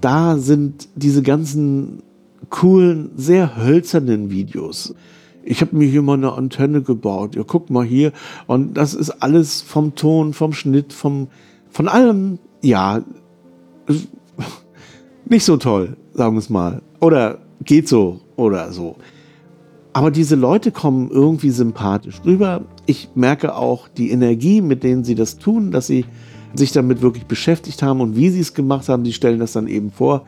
da 0.00 0.38
sind 0.38 0.88
diese 0.94 1.22
ganzen 1.22 2.04
coolen, 2.50 3.10
sehr 3.16 3.56
hölzernen 3.56 4.30
Videos. 4.30 4.94
Ich 5.42 5.60
habe 5.60 5.74
mir 5.74 5.88
hier 5.88 6.02
mal 6.02 6.12
eine 6.12 6.34
Antenne 6.34 6.82
gebaut. 6.82 7.34
Ja, 7.34 7.42
guck 7.44 7.68
mal 7.68 7.84
hier. 7.84 8.12
Und 8.46 8.74
das 8.74 8.94
ist 8.94 9.10
alles 9.10 9.60
vom 9.60 9.96
Ton, 9.96 10.34
vom 10.34 10.52
Schnitt, 10.52 10.92
vom, 10.92 11.26
von 11.68 11.88
allem, 11.88 12.38
ja, 12.62 13.02
nicht 15.24 15.44
so 15.44 15.56
toll, 15.56 15.96
sagen 16.12 16.36
wir 16.36 16.38
es 16.38 16.48
mal. 16.48 16.80
Oder 17.00 17.38
geht 17.64 17.88
so 17.88 18.20
oder 18.36 18.70
so. 18.70 18.98
Aber 19.94 20.10
diese 20.10 20.34
Leute 20.34 20.72
kommen 20.72 21.08
irgendwie 21.08 21.50
sympathisch 21.50 22.20
rüber. 22.26 22.62
Ich 22.84 23.10
merke 23.14 23.54
auch 23.54 23.86
die 23.86 24.10
Energie, 24.10 24.60
mit 24.60 24.82
denen 24.82 25.04
sie 25.04 25.14
das 25.14 25.38
tun, 25.38 25.70
dass 25.70 25.86
sie 25.86 26.04
sich 26.52 26.72
damit 26.72 27.00
wirklich 27.00 27.26
beschäftigt 27.26 27.80
haben 27.80 28.00
und 28.00 28.16
wie 28.16 28.28
sie 28.28 28.40
es 28.40 28.54
gemacht 28.54 28.88
haben. 28.88 29.04
Die 29.04 29.12
stellen 29.12 29.38
das 29.38 29.52
dann 29.52 29.68
eben 29.68 29.92
vor. 29.92 30.24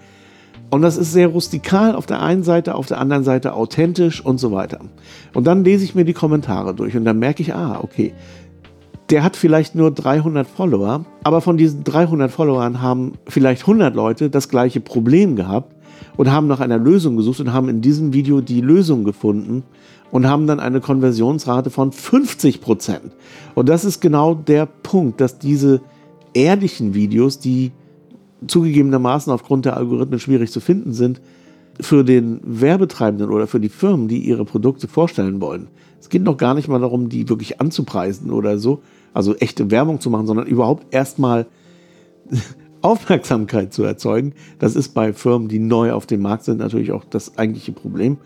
Und 0.71 0.83
das 0.83 0.97
ist 0.97 1.13
sehr 1.13 1.27
rustikal 1.27 1.97
auf 1.97 2.07
der 2.07 2.23
einen 2.23 2.45
Seite, 2.45 2.77
auf 2.77 2.87
der 2.87 3.01
anderen 3.01 3.25
Seite 3.25 3.55
authentisch 3.55 4.25
und 4.25 4.39
so 4.39 4.53
weiter. 4.53 4.81
Und 5.35 5.49
dann 5.49 5.65
lese 5.65 5.85
ich 5.85 5.97
mir 5.97 6.05
die 6.05 6.13
Kommentare 6.13 6.73
durch 6.73 6.97
und 6.97 7.05
dann 7.05 7.19
merke 7.19 7.43
ich, 7.43 7.53
ah, 7.53 7.81
okay, 7.83 8.15
der 9.11 9.25
hat 9.25 9.37
vielleicht 9.37 9.75
nur 9.75 9.91
300 9.91 10.47
Follower, 10.47 11.05
aber 11.25 11.41
von 11.41 11.57
diesen 11.57 11.85
300 11.85 12.31
Followern 12.31 12.83
haben 12.83 13.13
vielleicht 13.29 13.63
100 13.63 13.95
Leute 13.95 14.31
das 14.31 14.49
gleiche 14.49 14.81
Problem 14.81 15.37
gehabt 15.37 15.76
und 16.17 16.31
haben 16.31 16.47
nach 16.47 16.61
einer 16.61 16.79
Lösung 16.79 17.17
gesucht 17.17 17.41
und 17.41 17.53
haben 17.53 17.69
in 17.69 17.81
diesem 17.81 18.13
Video 18.13 18.41
die 18.41 18.61
Lösung 18.61 19.05
gefunden 19.05 19.63
und 20.11 20.27
haben 20.27 20.47
dann 20.47 20.61
eine 20.61 20.81
Konversionsrate 20.81 21.71
von 21.71 21.93
50 21.93 22.61
Prozent. 22.61 23.13
Und 23.55 23.69
das 23.69 23.85
ist 23.85 24.01
genau 24.01 24.35
der 24.35 24.67
Punkt, 24.67 25.21
dass 25.21 25.39
diese 25.39 25.81
ehrlichen 26.35 26.95
Videos, 26.95 27.39
die 27.39 27.73
zugegebenermaßen 28.47 29.33
aufgrund 29.33 29.65
der 29.65 29.77
Algorithmen 29.77 30.21
schwierig 30.21 30.53
zu 30.53 30.61
finden 30.61 30.93
sind, 30.93 31.21
für 31.81 32.05
den 32.05 32.41
Werbetreibenden 32.43 33.31
oder 33.31 33.47
für 33.47 33.61
die 33.61 33.69
Firmen, 33.69 34.09
die 34.09 34.19
ihre 34.19 34.45
Produkte 34.45 34.89
vorstellen 34.89 35.41
wollen. 35.41 35.69
Es 36.01 36.09
geht 36.09 36.23
noch 36.23 36.37
gar 36.37 36.55
nicht 36.55 36.69
mal 36.69 36.81
darum, 36.81 37.09
die 37.09 37.29
wirklich 37.29 37.61
anzupreisen 37.61 38.31
oder 38.31 38.59
so, 38.59 38.83
also 39.13 39.35
echte 39.35 39.71
Werbung 39.71 40.01
zu 40.01 40.11
machen, 40.11 40.27
sondern 40.27 40.47
überhaupt 40.47 40.95
erstmal 40.95 41.47
Aufmerksamkeit 42.87 43.73
zu 43.73 43.83
erzeugen. 43.83 44.33
Das 44.59 44.77
ist 44.77 44.95
bei 44.95 45.13
Firmen, 45.13 45.49
die 45.49 45.59
neu 45.59 45.93
auf 45.93 46.07
dem 46.07 46.23
Markt 46.23 46.45
sind, 46.45 46.59
natürlich 46.59 46.93
auch 46.93 47.05
das 47.05 47.37
eigentliche 47.37 47.73
Problem. 47.73 48.19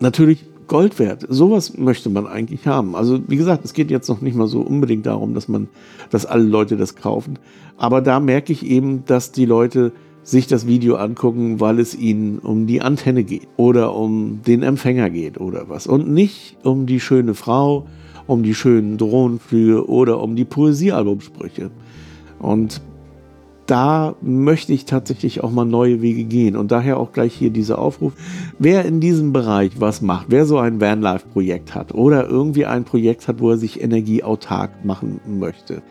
Natürlich 0.00 0.44
Gold 0.68 0.98
wert. 0.98 1.24
Sowas 1.28 1.76
möchte 1.78 2.10
man 2.10 2.26
eigentlich 2.26 2.66
haben. 2.66 2.96
Also 2.96 3.20
wie 3.28 3.36
gesagt, 3.36 3.64
es 3.64 3.72
geht 3.72 3.90
jetzt 3.90 4.08
noch 4.08 4.20
nicht 4.20 4.36
mal 4.36 4.48
so 4.48 4.60
unbedingt 4.60 5.06
darum, 5.06 5.34
dass 5.34 5.48
man, 5.48 5.68
dass 6.10 6.26
alle 6.26 6.42
Leute 6.42 6.76
das 6.76 6.96
kaufen. 6.96 7.38
Aber 7.76 8.00
da 8.00 8.18
merke 8.20 8.52
ich 8.52 8.66
eben, 8.66 9.04
dass 9.06 9.32
die 9.32 9.44
Leute 9.44 9.92
sich 10.22 10.48
das 10.48 10.66
Video 10.66 10.96
angucken, 10.96 11.60
weil 11.60 11.78
es 11.78 11.94
ihnen 11.94 12.40
um 12.40 12.66
die 12.66 12.82
Antenne 12.82 13.22
geht 13.22 13.46
oder 13.56 13.94
um 13.94 14.40
den 14.44 14.64
Empfänger 14.64 15.08
geht 15.08 15.40
oder 15.40 15.68
was. 15.68 15.86
Und 15.86 16.10
nicht 16.10 16.56
um 16.64 16.86
die 16.86 16.98
schöne 16.98 17.34
Frau, 17.34 17.86
um 18.26 18.42
die 18.42 18.54
schönen 18.54 18.98
Drohnenflüge 18.98 19.88
oder 19.88 20.20
um 20.20 20.34
die 20.34 20.44
Poesiealbumsprüche. 20.44 21.70
Und 22.40 22.80
da 23.66 24.14
möchte 24.22 24.72
ich 24.72 24.84
tatsächlich 24.84 25.42
auch 25.42 25.50
mal 25.50 25.64
neue 25.64 26.02
Wege 26.02 26.24
gehen. 26.24 26.56
Und 26.56 26.70
daher 26.70 26.98
auch 26.98 27.12
gleich 27.12 27.34
hier 27.34 27.50
dieser 27.50 27.78
Aufruf. 27.78 28.12
Wer 28.58 28.84
in 28.84 29.00
diesem 29.00 29.32
Bereich 29.32 29.72
was 29.78 30.00
macht, 30.00 30.26
wer 30.28 30.46
so 30.46 30.58
ein 30.58 30.80
Vanlife-Projekt 30.80 31.74
hat 31.74 31.94
oder 31.94 32.28
irgendwie 32.28 32.66
ein 32.66 32.84
Projekt 32.84 33.28
hat, 33.28 33.40
wo 33.40 33.50
er 33.50 33.58
sich 33.58 33.82
energieautark 33.82 34.84
machen 34.84 35.20
möchte, 35.26 35.82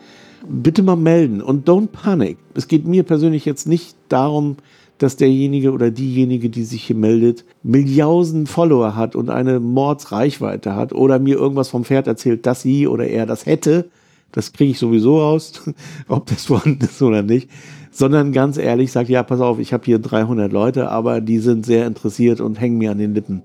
bitte 0.48 0.82
mal 0.82 0.96
melden 0.96 1.42
und 1.42 1.68
don't 1.68 1.88
panic. 1.88 2.38
Es 2.54 2.68
geht 2.68 2.86
mir 2.86 3.02
persönlich 3.02 3.44
jetzt 3.44 3.66
nicht 3.66 3.96
darum, 4.08 4.56
dass 4.98 5.16
derjenige 5.16 5.72
oder 5.72 5.90
diejenige, 5.90 6.48
die 6.48 6.64
sich 6.64 6.84
hier 6.84 6.96
meldet, 6.96 7.44
Milliarden 7.62 8.46
Follower 8.46 8.96
hat 8.96 9.14
und 9.14 9.28
eine 9.28 9.60
Mordsreichweite 9.60 10.74
hat 10.74 10.92
oder 10.92 11.18
mir 11.18 11.36
irgendwas 11.36 11.68
vom 11.68 11.84
Pferd 11.84 12.06
erzählt, 12.06 12.46
dass 12.46 12.62
sie 12.62 12.86
oder 12.86 13.06
er 13.06 13.26
das 13.26 13.44
hätte, 13.44 13.90
das 14.36 14.52
kriege 14.52 14.72
ich 14.72 14.78
sowieso 14.78 15.18
raus, 15.18 15.62
ob 16.08 16.26
das 16.26 16.44
vorhanden 16.44 16.84
ist 16.84 17.00
oder 17.00 17.22
nicht, 17.22 17.48
sondern 17.90 18.32
ganz 18.32 18.58
ehrlich 18.58 18.92
sagt, 18.92 19.08
ja, 19.08 19.22
pass 19.22 19.40
auf, 19.40 19.58
ich 19.58 19.72
habe 19.72 19.84
hier 19.86 19.98
300 19.98 20.52
Leute, 20.52 20.90
aber 20.90 21.22
die 21.22 21.38
sind 21.38 21.64
sehr 21.64 21.86
interessiert 21.86 22.42
und 22.42 22.60
hängen 22.60 22.76
mir 22.76 22.90
an 22.90 22.98
den 22.98 23.14
Lippen. 23.14 23.42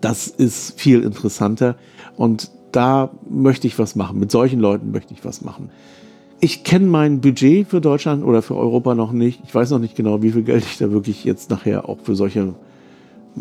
Das 0.00 0.28
ist 0.28 0.80
viel 0.80 1.02
interessanter 1.02 1.76
und 2.16 2.50
da 2.72 3.10
möchte 3.28 3.66
ich 3.66 3.78
was 3.78 3.96
machen. 3.96 4.18
Mit 4.18 4.30
solchen 4.30 4.60
Leuten 4.60 4.92
möchte 4.92 5.12
ich 5.12 5.26
was 5.26 5.42
machen. 5.42 5.68
Ich 6.40 6.64
kenne 6.64 6.86
mein 6.86 7.20
Budget 7.20 7.68
für 7.68 7.82
Deutschland 7.82 8.24
oder 8.24 8.40
für 8.40 8.56
Europa 8.56 8.94
noch 8.94 9.12
nicht. 9.12 9.42
Ich 9.44 9.54
weiß 9.54 9.70
noch 9.72 9.78
nicht 9.78 9.94
genau, 9.94 10.22
wie 10.22 10.30
viel 10.30 10.42
Geld 10.42 10.64
ich 10.64 10.78
da 10.78 10.90
wirklich 10.90 11.24
jetzt 11.24 11.50
nachher 11.50 11.86
auch 11.86 11.98
für 12.02 12.14
solche 12.14 12.54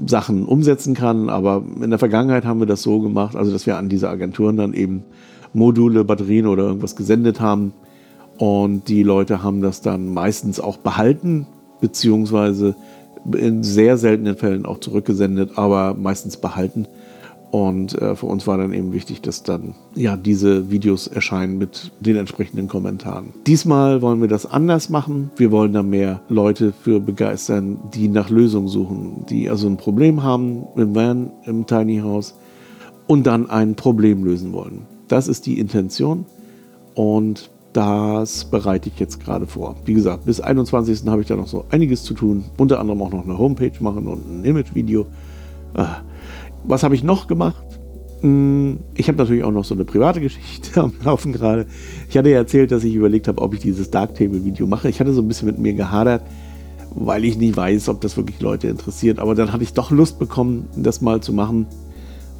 Sachen 0.05 0.45
umsetzen 0.45 0.95
kann. 0.95 1.29
Aber 1.29 1.63
in 1.81 1.91
der 1.91 1.99
Vergangenheit 1.99 2.43
haben 2.43 2.59
wir 2.59 2.67
das 2.67 2.81
so 2.81 2.99
gemacht, 2.99 3.37
also 3.37 3.53
dass 3.53 3.65
wir 3.65 3.77
an 3.77 3.87
diese 3.87 4.09
Agenturen 4.09 4.57
dann 4.57 4.73
eben 4.73 5.05
Module, 5.53 6.03
Batterien 6.03 6.47
oder 6.47 6.63
irgendwas 6.63 6.95
gesendet 6.95 7.39
haben. 7.39 7.73
Und 8.37 8.87
die 8.87 9.03
Leute 9.03 9.43
haben 9.43 9.61
das 9.61 9.81
dann 9.81 10.13
meistens 10.13 10.59
auch 10.59 10.77
behalten, 10.77 11.45
beziehungsweise 11.81 12.75
in 13.33 13.63
sehr 13.63 13.97
seltenen 13.97 14.37
Fällen 14.37 14.65
auch 14.65 14.79
zurückgesendet, 14.79 15.57
aber 15.57 15.93
meistens 15.93 16.37
behalten. 16.37 16.87
Und 17.51 17.99
äh, 17.99 18.15
für 18.15 18.27
uns 18.27 18.45
war 18.45 18.57
dann 18.57 18.73
eben 18.73 18.93
wichtig, 18.93 19.21
dass 19.21 19.41
dann 19.41 19.73
ja 19.95 20.15
diese 20.15 20.69
Videos 20.69 21.07
erscheinen 21.07 21.57
mit 21.57 21.91
den 21.99 22.15
entsprechenden 22.15 22.67
Kommentaren. 22.67 23.33
Diesmal 23.47 24.01
wollen 24.03 24.21
wir 24.21 24.27
das 24.27 24.45
anders 24.45 24.89
machen. 24.89 25.31
Wir 25.35 25.51
wollen 25.51 25.73
da 25.73 25.81
mehr 25.81 26.21
Leute 26.29 26.71
für 26.71 26.99
begeistern, 26.99 27.79
die 27.93 28.07
nach 28.07 28.29
Lösungen 28.29 28.67
suchen, 28.67 29.25
die 29.29 29.49
also 29.49 29.67
ein 29.67 29.77
Problem 29.77 30.21
haben 30.21 30.67
im 30.75 30.93
Van, 30.93 31.31
im 31.45 31.65
Tiny 31.65 31.99
House 31.99 32.35
und 33.07 33.25
dann 33.25 33.49
ein 33.49 33.73
Problem 33.73 34.23
lösen 34.23 34.53
wollen. 34.53 34.98
Das 35.09 35.27
ist 35.27 35.47
die 35.47 35.59
Intention 35.59 36.25
und 36.93 37.49
das 37.73 38.45
bereite 38.45 38.89
ich 38.89 38.99
jetzt 38.99 39.19
gerade 39.19 39.47
vor. 39.47 39.75
Wie 39.85 39.93
gesagt, 39.93 40.25
bis 40.25 40.39
21. 40.39 41.07
habe 41.07 41.21
ich 41.21 41.27
da 41.27 41.35
noch 41.35 41.47
so 41.47 41.65
einiges 41.69 42.03
zu 42.03 42.13
tun. 42.13 42.45
Unter 42.57 42.79
anderem 42.79 43.01
auch 43.01 43.11
noch 43.11 43.25
eine 43.25 43.37
Homepage 43.37 43.71
machen 43.79 44.07
und 44.07 44.25
ein 44.27 44.45
Image-Video. 44.45 45.07
Ah, 45.73 45.97
was 46.63 46.83
habe 46.83 46.95
ich 46.95 47.03
noch 47.03 47.27
gemacht? 47.27 47.63
Hm, 48.21 48.79
ich 48.95 49.07
habe 49.07 49.17
natürlich 49.17 49.43
auch 49.43 49.51
noch 49.51 49.65
so 49.65 49.73
eine 49.73 49.85
private 49.85 50.21
Geschichte 50.21 50.81
am 50.81 50.93
Laufen 51.03 51.31
gerade. 51.31 51.65
Ich 52.07 52.17
hatte 52.17 52.29
ja 52.29 52.37
erzählt, 52.37 52.71
dass 52.71 52.83
ich 52.83 52.93
überlegt 52.93 53.27
habe, 53.27 53.41
ob 53.41 53.53
ich 53.53 53.61
dieses 53.61 53.89
Darktable-Video 53.89 54.67
mache. 54.67 54.89
Ich 54.89 54.99
hatte 54.99 55.13
so 55.13 55.21
ein 55.21 55.27
bisschen 55.27 55.47
mit 55.47 55.57
mir 55.57 55.73
gehadert, 55.73 56.23
weil 56.93 57.25
ich 57.25 57.37
nicht 57.37 57.57
weiß, 57.57 57.89
ob 57.89 58.01
das 58.01 58.15
wirklich 58.15 58.41
Leute 58.41 58.67
interessiert. 58.67 59.19
Aber 59.19 59.33
dann 59.33 59.53
hatte 59.53 59.63
ich 59.63 59.73
doch 59.73 59.89
Lust 59.89 60.19
bekommen, 60.19 60.67
das 60.75 61.01
mal 61.01 61.21
zu 61.21 61.33
machen 61.33 61.65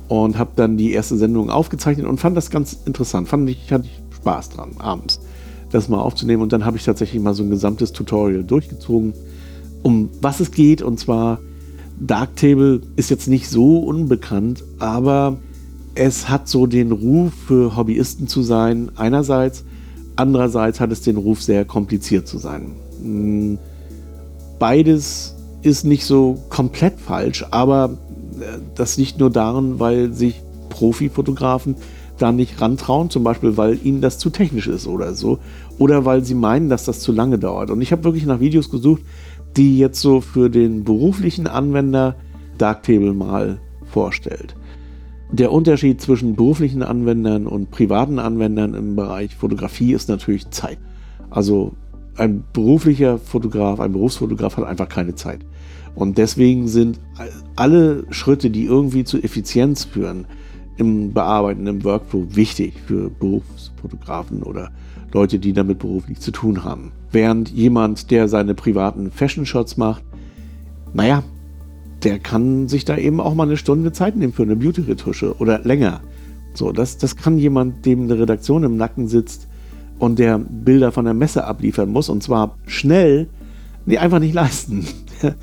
und 0.10 0.38
habe 0.38 0.52
dann 0.56 0.76
die 0.76 0.92
erste 0.92 1.16
Sendung 1.16 1.50
aufgezeichnet 1.50 2.06
und 2.06 2.20
fand 2.20 2.36
das 2.36 2.50
ganz 2.50 2.78
interessant. 2.86 3.30
Fand 3.30 3.50
ich, 3.50 3.72
hatte 3.72 3.86
ich 3.86 4.18
Spaß 4.18 4.50
dran, 4.50 4.72
abends 4.80 5.22
das 5.72 5.90
mal 5.90 6.00
aufzunehmen. 6.00 6.42
Und 6.42 6.52
dann 6.52 6.66
habe 6.66 6.78
ich 6.78 6.84
tatsächlich 6.84 7.22
mal 7.22 7.34
so 7.34 7.44
ein 7.44 7.50
gesamtes 7.50 7.94
Tutorial 7.94 8.44
durchgezogen, 8.44 9.14
um 9.84 10.10
was 10.22 10.40
es 10.40 10.52
geht. 10.52 10.82
Und 10.82 11.00
zwar, 11.00 11.40
Darktable 12.00 12.82
ist 12.96 13.10
jetzt 13.10 13.28
nicht 13.28 13.50
so 13.50 13.80
unbekannt, 13.80 14.64
aber 14.80 15.38
es 15.96 16.30
hat 16.30 16.48
so 16.48 16.66
den 16.66 16.92
Ruf, 16.92 17.34
für 17.48 17.76
Hobbyisten 17.76 18.28
zu 18.28 18.42
sein, 18.42 18.92
einerseits. 18.96 19.64
Andererseits 20.16 20.80
hat 20.80 20.92
es 20.92 21.02
den 21.02 21.18
Ruf, 21.18 21.42
sehr 21.42 21.66
kompliziert 21.66 22.28
zu 22.28 22.38
sein. 22.38 22.72
Hm, 23.02 23.58
beides 24.60 25.36
ist 25.62 25.86
nicht 25.86 26.06
so 26.06 26.40
komplett 26.50 27.00
falsch, 27.00 27.46
aber 27.52 27.98
das 28.76 28.98
liegt 28.98 29.20
nur 29.20 29.30
daran, 29.30 29.80
weil 29.80 30.14
sich 30.14 30.42
Profifotografen 30.70 31.76
da 32.18 32.32
nicht 32.32 32.62
rantrauen, 32.62 33.10
zum 33.10 33.24
Beispiel, 33.24 33.58
weil 33.58 33.80
ihnen 33.84 34.02
das 34.02 34.18
zu 34.18 34.30
technisch 34.30 34.68
ist 34.68 34.88
oder 34.88 35.14
so. 35.14 35.40
Oder 35.78 36.06
weil 36.06 36.24
sie 36.24 36.36
meinen, 36.36 36.70
dass 36.70 36.86
das 36.86 37.00
zu 37.00 37.12
lange 37.12 37.40
dauert. 37.40 37.72
Und 37.72 37.82
ich 37.82 37.92
habe 37.92 38.04
wirklich 38.04 38.26
nach 38.26 38.40
Videos 38.40 38.70
gesucht, 38.70 39.02
die 39.58 39.78
jetzt 39.80 40.02
so 40.02 40.22
für 40.22 40.50
den 40.50 40.84
beruflichen 40.84 41.48
Anwender 41.48 42.16
Darktable 42.58 43.14
mal 43.14 43.60
vorstellt. 43.86 44.56
Der 45.32 45.52
Unterschied 45.52 46.02
zwischen 46.02 46.36
beruflichen 46.36 46.84
Anwendern 46.84 47.48
und 47.48 47.72
privaten 47.72 48.20
Anwendern 48.20 48.74
im 48.74 48.96
Bereich 48.96 49.36
Fotografie 49.36 49.94
ist 49.94 50.10
natürlich 50.10 50.50
Zeit. 50.50 50.80
Also 51.30 51.74
ein 52.18 52.44
beruflicher 52.52 53.18
Fotograf, 53.18 53.80
ein 53.80 53.94
Berufsfotograf 53.94 54.58
hat 54.58 54.66
einfach 54.66 54.90
keine 54.90 55.16
Zeit. 55.16 55.40
Und 56.00 56.18
deswegen 56.18 56.70
sind 56.70 56.98
alle 57.58 58.06
Schritte, 58.10 58.50
die 58.50 58.64
irgendwie 58.64 59.04
zu 59.04 59.22
Effizienz 59.22 59.84
führen, 59.84 60.26
im 60.78 61.12
Bearbeiten, 61.12 61.68
im 61.68 61.84
Workflow 61.84 62.26
wichtig 62.30 62.76
für 62.88 63.10
Berufsfotografen 63.10 64.42
oder 64.44 64.72
Leute, 65.12 65.40
die 65.40 65.52
damit 65.52 65.80
beruflich 65.80 66.22
zu 66.22 66.32
tun 66.32 66.64
haben. 66.64 66.94
Während 67.12 67.50
jemand, 67.50 68.12
der 68.12 68.30
seine 68.30 68.56
privaten 68.56 69.12
Fashion-Shots 69.12 69.76
macht, 69.76 70.02
naja, 70.94 71.22
der 72.04 72.20
kann 72.20 72.70
sich 72.70 72.86
da 72.86 72.96
eben 72.96 73.20
auch 73.20 73.36
mal 73.36 73.44
eine 73.44 73.58
Stunde 73.58 73.92
Zeit 73.92 74.16
nehmen 74.16 74.32
für 74.32 74.44
eine 74.44 74.56
Beauty-Retusche 74.56 75.36
oder 75.40 75.60
länger. 75.60 76.00
So, 76.54 76.72
das, 76.72 76.98
das 76.98 77.18
kann 77.18 77.38
jemand, 77.38 77.86
dem 77.86 78.04
eine 78.04 78.18
Redaktion 78.18 78.64
im 78.64 78.78
Nacken 78.78 79.10
sitzt 79.10 79.50
und 79.98 80.18
der 80.18 80.40
Bilder 80.40 80.94
von 80.94 81.04
der 81.04 81.14
Messe 81.14 81.44
abliefern 81.44 81.90
muss 81.90 82.08
und 82.08 82.24
zwar 82.24 82.56
schnell, 82.68 83.28
die 83.86 84.00
einfach 84.00 84.20
nicht 84.20 84.34
leisten. 84.34 84.86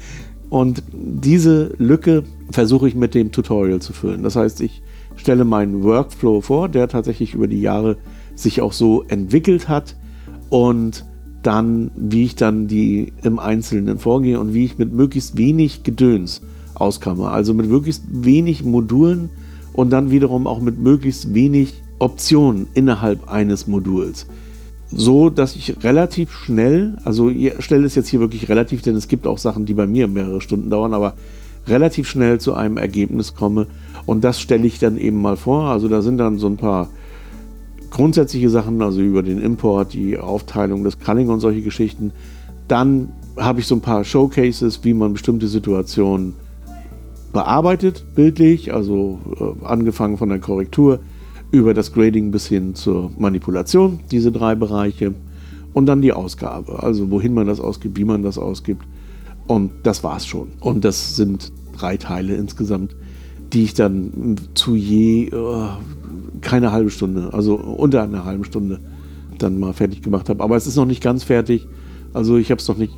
Und 0.48 0.82
diese 0.92 1.74
Lücke 1.78 2.24
versuche 2.50 2.88
ich 2.88 2.94
mit 2.94 3.14
dem 3.14 3.32
Tutorial 3.32 3.80
zu 3.80 3.92
füllen. 3.92 4.22
Das 4.22 4.37
heißt, 4.37 4.61
ich 4.61 4.82
stelle 5.16 5.44
meinen 5.44 5.82
Workflow 5.82 6.40
vor, 6.40 6.68
der 6.68 6.88
tatsächlich 6.88 7.35
über 7.35 7.48
die 7.48 7.61
Jahre 7.61 7.96
sich 8.35 8.61
auch 8.61 8.72
so 8.72 9.02
entwickelt 9.09 9.68
hat 9.68 9.96
und 10.50 11.04
dann, 11.42 11.90
wie 11.96 12.24
ich 12.24 12.37
dann 12.37 12.66
die 12.66 13.12
im 13.22 13.38
Einzelnen 13.38 13.98
vorgehe 13.98 14.38
und 14.38 14.52
wie 14.52 14.64
ich 14.64 14.78
mit 14.78 14.92
möglichst 14.92 15.37
wenig 15.37 15.82
Gedöns 15.82 16.42
auskomme. 16.74 17.28
Also 17.28 17.54
mit 17.54 17.68
möglichst 17.68 18.04
wenig 18.11 18.64
Modulen 18.64 19.30
und 19.72 19.90
dann 19.90 20.11
wiederum 20.11 20.46
auch 20.46 20.61
mit 20.61 20.78
möglichst 20.78 21.35
wenig 21.35 21.82
Optionen 21.98 22.66
innerhalb 22.74 23.30
eines 23.30 23.66
Moduls 23.66 24.26
so, 24.90 25.31
dass 25.31 25.57
ich 25.57 25.83
relativ 25.83 26.33
schnell, 26.33 26.96
also 27.05 27.31
schnell 27.59 27.85
ist 27.85 27.96
jetzt 27.96 28.09
hier 28.09 28.20
wirklich 28.20 28.49
relativ, 28.49 28.83
denn 28.83 28.94
es 28.94 29.09
gibt 29.09 29.27
auch 29.27 29.38
Sachen, 29.38 29.66
die 29.66 29.75
bei 29.75 29.87
mir 29.87 30.07
mehrere 30.07 30.40
Stunden 30.40 30.70
dauern, 30.70 30.94
aber 30.94 31.14
relativ 31.66 32.09
schnell 32.09 32.38
zu 32.38 32.55
einem 32.55 32.77
Ergebnis 32.77 33.35
komme. 33.35 33.66
Und 34.07 34.22
das 34.22 34.40
stelle 34.40 34.66
ich 34.66 34.79
dann 34.79 34.96
eben 34.96 35.20
mal 35.20 35.37
vor. 35.37 35.64
Also 35.64 35.88
da 35.88 36.03
sind 36.03 36.18
dann 36.18 36.38
so 36.38 36.46
ein 36.46 36.57
paar 36.57 36.88
grundsätzliche 37.90 38.51
Sachen, 38.51 38.81
also 38.83 39.01
über 39.01 39.22
den 39.22 39.40
Import, 39.40 39.92
die 39.92 40.18
Aufteilung 40.18 40.85
des 40.85 41.01
Culling 41.01 41.29
und 41.29 41.40
solche 41.40 41.62
Geschichten. 41.62 42.12
Dann 42.68 43.09
habe 43.37 43.61
ich 43.61 43.66
so 43.66 43.75
ein 43.75 43.81
paar 43.81 44.05
Showcases, 44.05 44.85
wie 44.85 44.94
man 44.94 45.12
bestimmte 45.12 45.49
Situationen 45.49 46.35
bearbeitet, 47.33 48.05
bildlich, 48.14 48.72
also 48.72 49.18
äh, 49.38 49.64
angefangen 49.66 50.16
von 50.16 50.29
der 50.29 50.38
Korrektur 50.38 51.01
über 51.50 51.74
das 51.74 51.92
Grading 51.92 52.30
bis 52.30 52.46
hin 52.46 52.74
zur 52.74 53.11
Manipulation, 53.18 54.00
diese 54.11 54.32
drei 54.32 54.54
Bereiche. 54.54 55.14
Und 55.72 55.87
dann 55.87 56.00
die 56.00 56.12
Ausgabe, 56.12 56.82
also 56.82 57.11
wohin 57.11 57.35
man 57.35 57.46
das 57.46 57.61
ausgibt, 57.61 57.98
wie 57.98 58.04
man 58.04 58.22
das 58.22 58.38
ausgibt. 58.38 58.87
Und 59.46 59.70
das 59.82 60.02
war's 60.02 60.26
schon. 60.26 60.48
Und 60.61 60.85
das 60.85 61.16
sind 61.16 61.52
drei 61.76 61.98
Teile 61.98 62.35
insgesamt, 62.35 62.96
die 63.52 63.64
ich 63.64 63.74
dann 63.74 64.37
zu 64.54 64.74
je 64.74 65.32
uh, 65.35 65.68
keine 66.40 66.72
halbe 66.72 66.90
Stunde, 66.90 67.32
also 67.32 67.56
unter 67.56 68.02
einer 68.02 68.24
halben 68.24 68.44
Stunde 68.44 68.80
dann 69.38 69.61
mal 69.61 69.72
fertig 69.72 70.02
gemacht 70.02 70.28
habe. 70.28 70.42
Aber 70.42 70.56
es 70.56 70.66
ist 70.66 70.76
noch 70.76 70.87
nicht 70.87 71.02
ganz 71.02 71.24
fertig. 71.24 71.66
Also 72.12 72.37
ich 72.38 72.50
habe 72.50 72.61
es 72.61 72.68
noch 72.68 72.78
nicht 72.78 72.94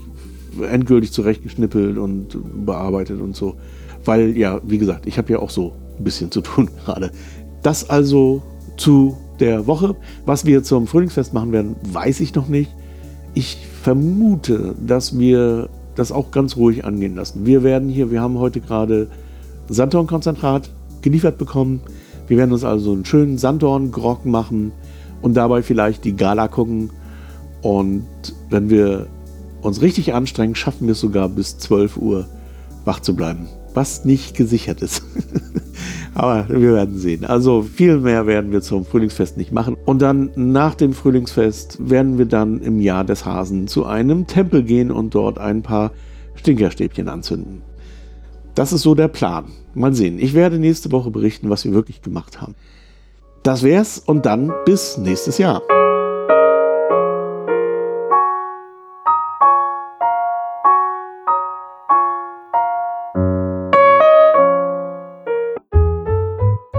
endgültig 0.71 1.13
zurechtgeschnippelt 1.13 1.99
und 1.99 2.39
bearbeitet 2.65 3.21
und 3.21 3.37
so. 3.37 3.57
Weil 4.05 4.37
ja, 4.37 4.61
wie 4.65 4.79
gesagt, 4.79 5.07
ich 5.07 5.19
habe 5.19 5.33
ja 5.33 5.39
auch 5.41 5.51
so 5.51 5.75
ein 5.99 6.05
bisschen 6.05 6.31
zu 6.31 6.41
tun 6.41 6.71
gerade. 6.85 7.11
Das 7.63 7.89
also 7.89 8.43
zu 8.77 9.17
der 9.41 9.67
Woche. 9.67 9.97
Was 10.27 10.45
wir 10.45 10.63
zum 10.63 10.87
Frühlingsfest 10.87 11.35
machen 11.35 11.53
werden, 11.53 11.77
weiß 11.83 12.21
ich 12.21 12.35
noch 12.35 12.49
nicht. 12.49 12.71
Ich 13.35 13.59
vermute, 13.83 14.75
dass 14.85 15.19
wir 15.19 15.69
das 15.95 16.13
auch 16.13 16.31
ganz 16.31 16.57
ruhig 16.57 16.85
angehen 16.85 17.17
lassen. 17.17 17.45
Wir 17.45 17.63
werden 17.63 17.89
hier, 17.89 18.11
wir 18.11 18.21
haben 18.21 18.39
heute 18.39 18.61
gerade 18.61 19.09
Sanddornkonzentrat 19.69 20.71
geliefert 21.03 21.39
bekommen. 21.39 21.81
Wir 22.27 22.37
werden 22.37 22.53
uns 22.53 22.65
also 22.65 22.93
einen 22.93 23.05
schönen 23.05 23.39
Sanddorn-Grog 23.39 24.25
machen 24.25 24.73
und 25.23 25.35
dabei 25.35 25.63
vielleicht 25.63 26.05
die 26.05 26.17
Gala 26.17 26.49
gucken. 26.49 26.91
Und 27.63 28.07
wenn 28.51 28.71
wir 28.71 29.07
uns 29.63 29.83
richtig 29.83 30.15
anstrengen, 30.15 30.55
schaffen 30.55 30.87
wir 30.87 30.93
es 30.93 31.01
sogar 31.01 31.29
bis 31.29 31.59
12 31.59 31.97
Uhr 31.97 32.27
wach 32.85 33.01
zu 33.01 33.15
bleiben. 33.15 33.49
Was 33.75 34.05
nicht 34.05 34.37
gesichert 34.37 34.83
ist. 34.83 35.03
Aber 36.15 36.49
wir 36.49 36.75
werden 36.75 36.99
sehen. 36.99 37.25
Also 37.25 37.63
viel 37.63 37.99
mehr 37.99 38.27
werden 38.27 38.51
wir 38.51 38.61
zum 38.61 38.85
Frühlingsfest 38.85 39.37
nicht 39.37 39.53
machen. 39.53 39.77
Und 39.85 40.03
dann 40.03 40.31
nach 40.35 40.75
dem 40.75 40.93
Frühlingsfest 40.93 41.89
werden 41.89 42.19
wir 42.19 42.27
dann 42.27 42.61
im 42.61 42.81
Jahr 42.81 43.05
des 43.05 43.25
Hasen 43.25 43.69
zu 43.69 43.87
einem 43.87 44.27
Tempel 44.27 44.65
gehen 44.65 44.91
und 44.91 45.15
dort 45.15 45.39
ein 45.39 45.63
paar 45.63 45.93
Stinkerstäbchen 46.35 47.09
anzünden. 47.09 47.63
Das 48.55 48.73
ist 48.73 48.83
so 48.83 48.97
der 48.97 49.09
Plan. 49.09 49.45
Mal 49.75 49.95
sehen. 49.95 50.19
Ich 50.19 50.35
werde 50.35 50.59
nächste 50.59 50.91
Woche 50.91 51.13
berichten, 51.13 51.51
was 51.51 51.65
wir 51.65 51.73
wirklich 51.73 52.03
gemacht 52.03 52.41
haben. 52.41 52.57
Das 53.45 53.63
wär's 53.63 53.99
und 53.99 54.27
dann 54.27 54.53
bis 54.65 54.99
nächstes 54.99 55.39
Jahr. 55.39 55.63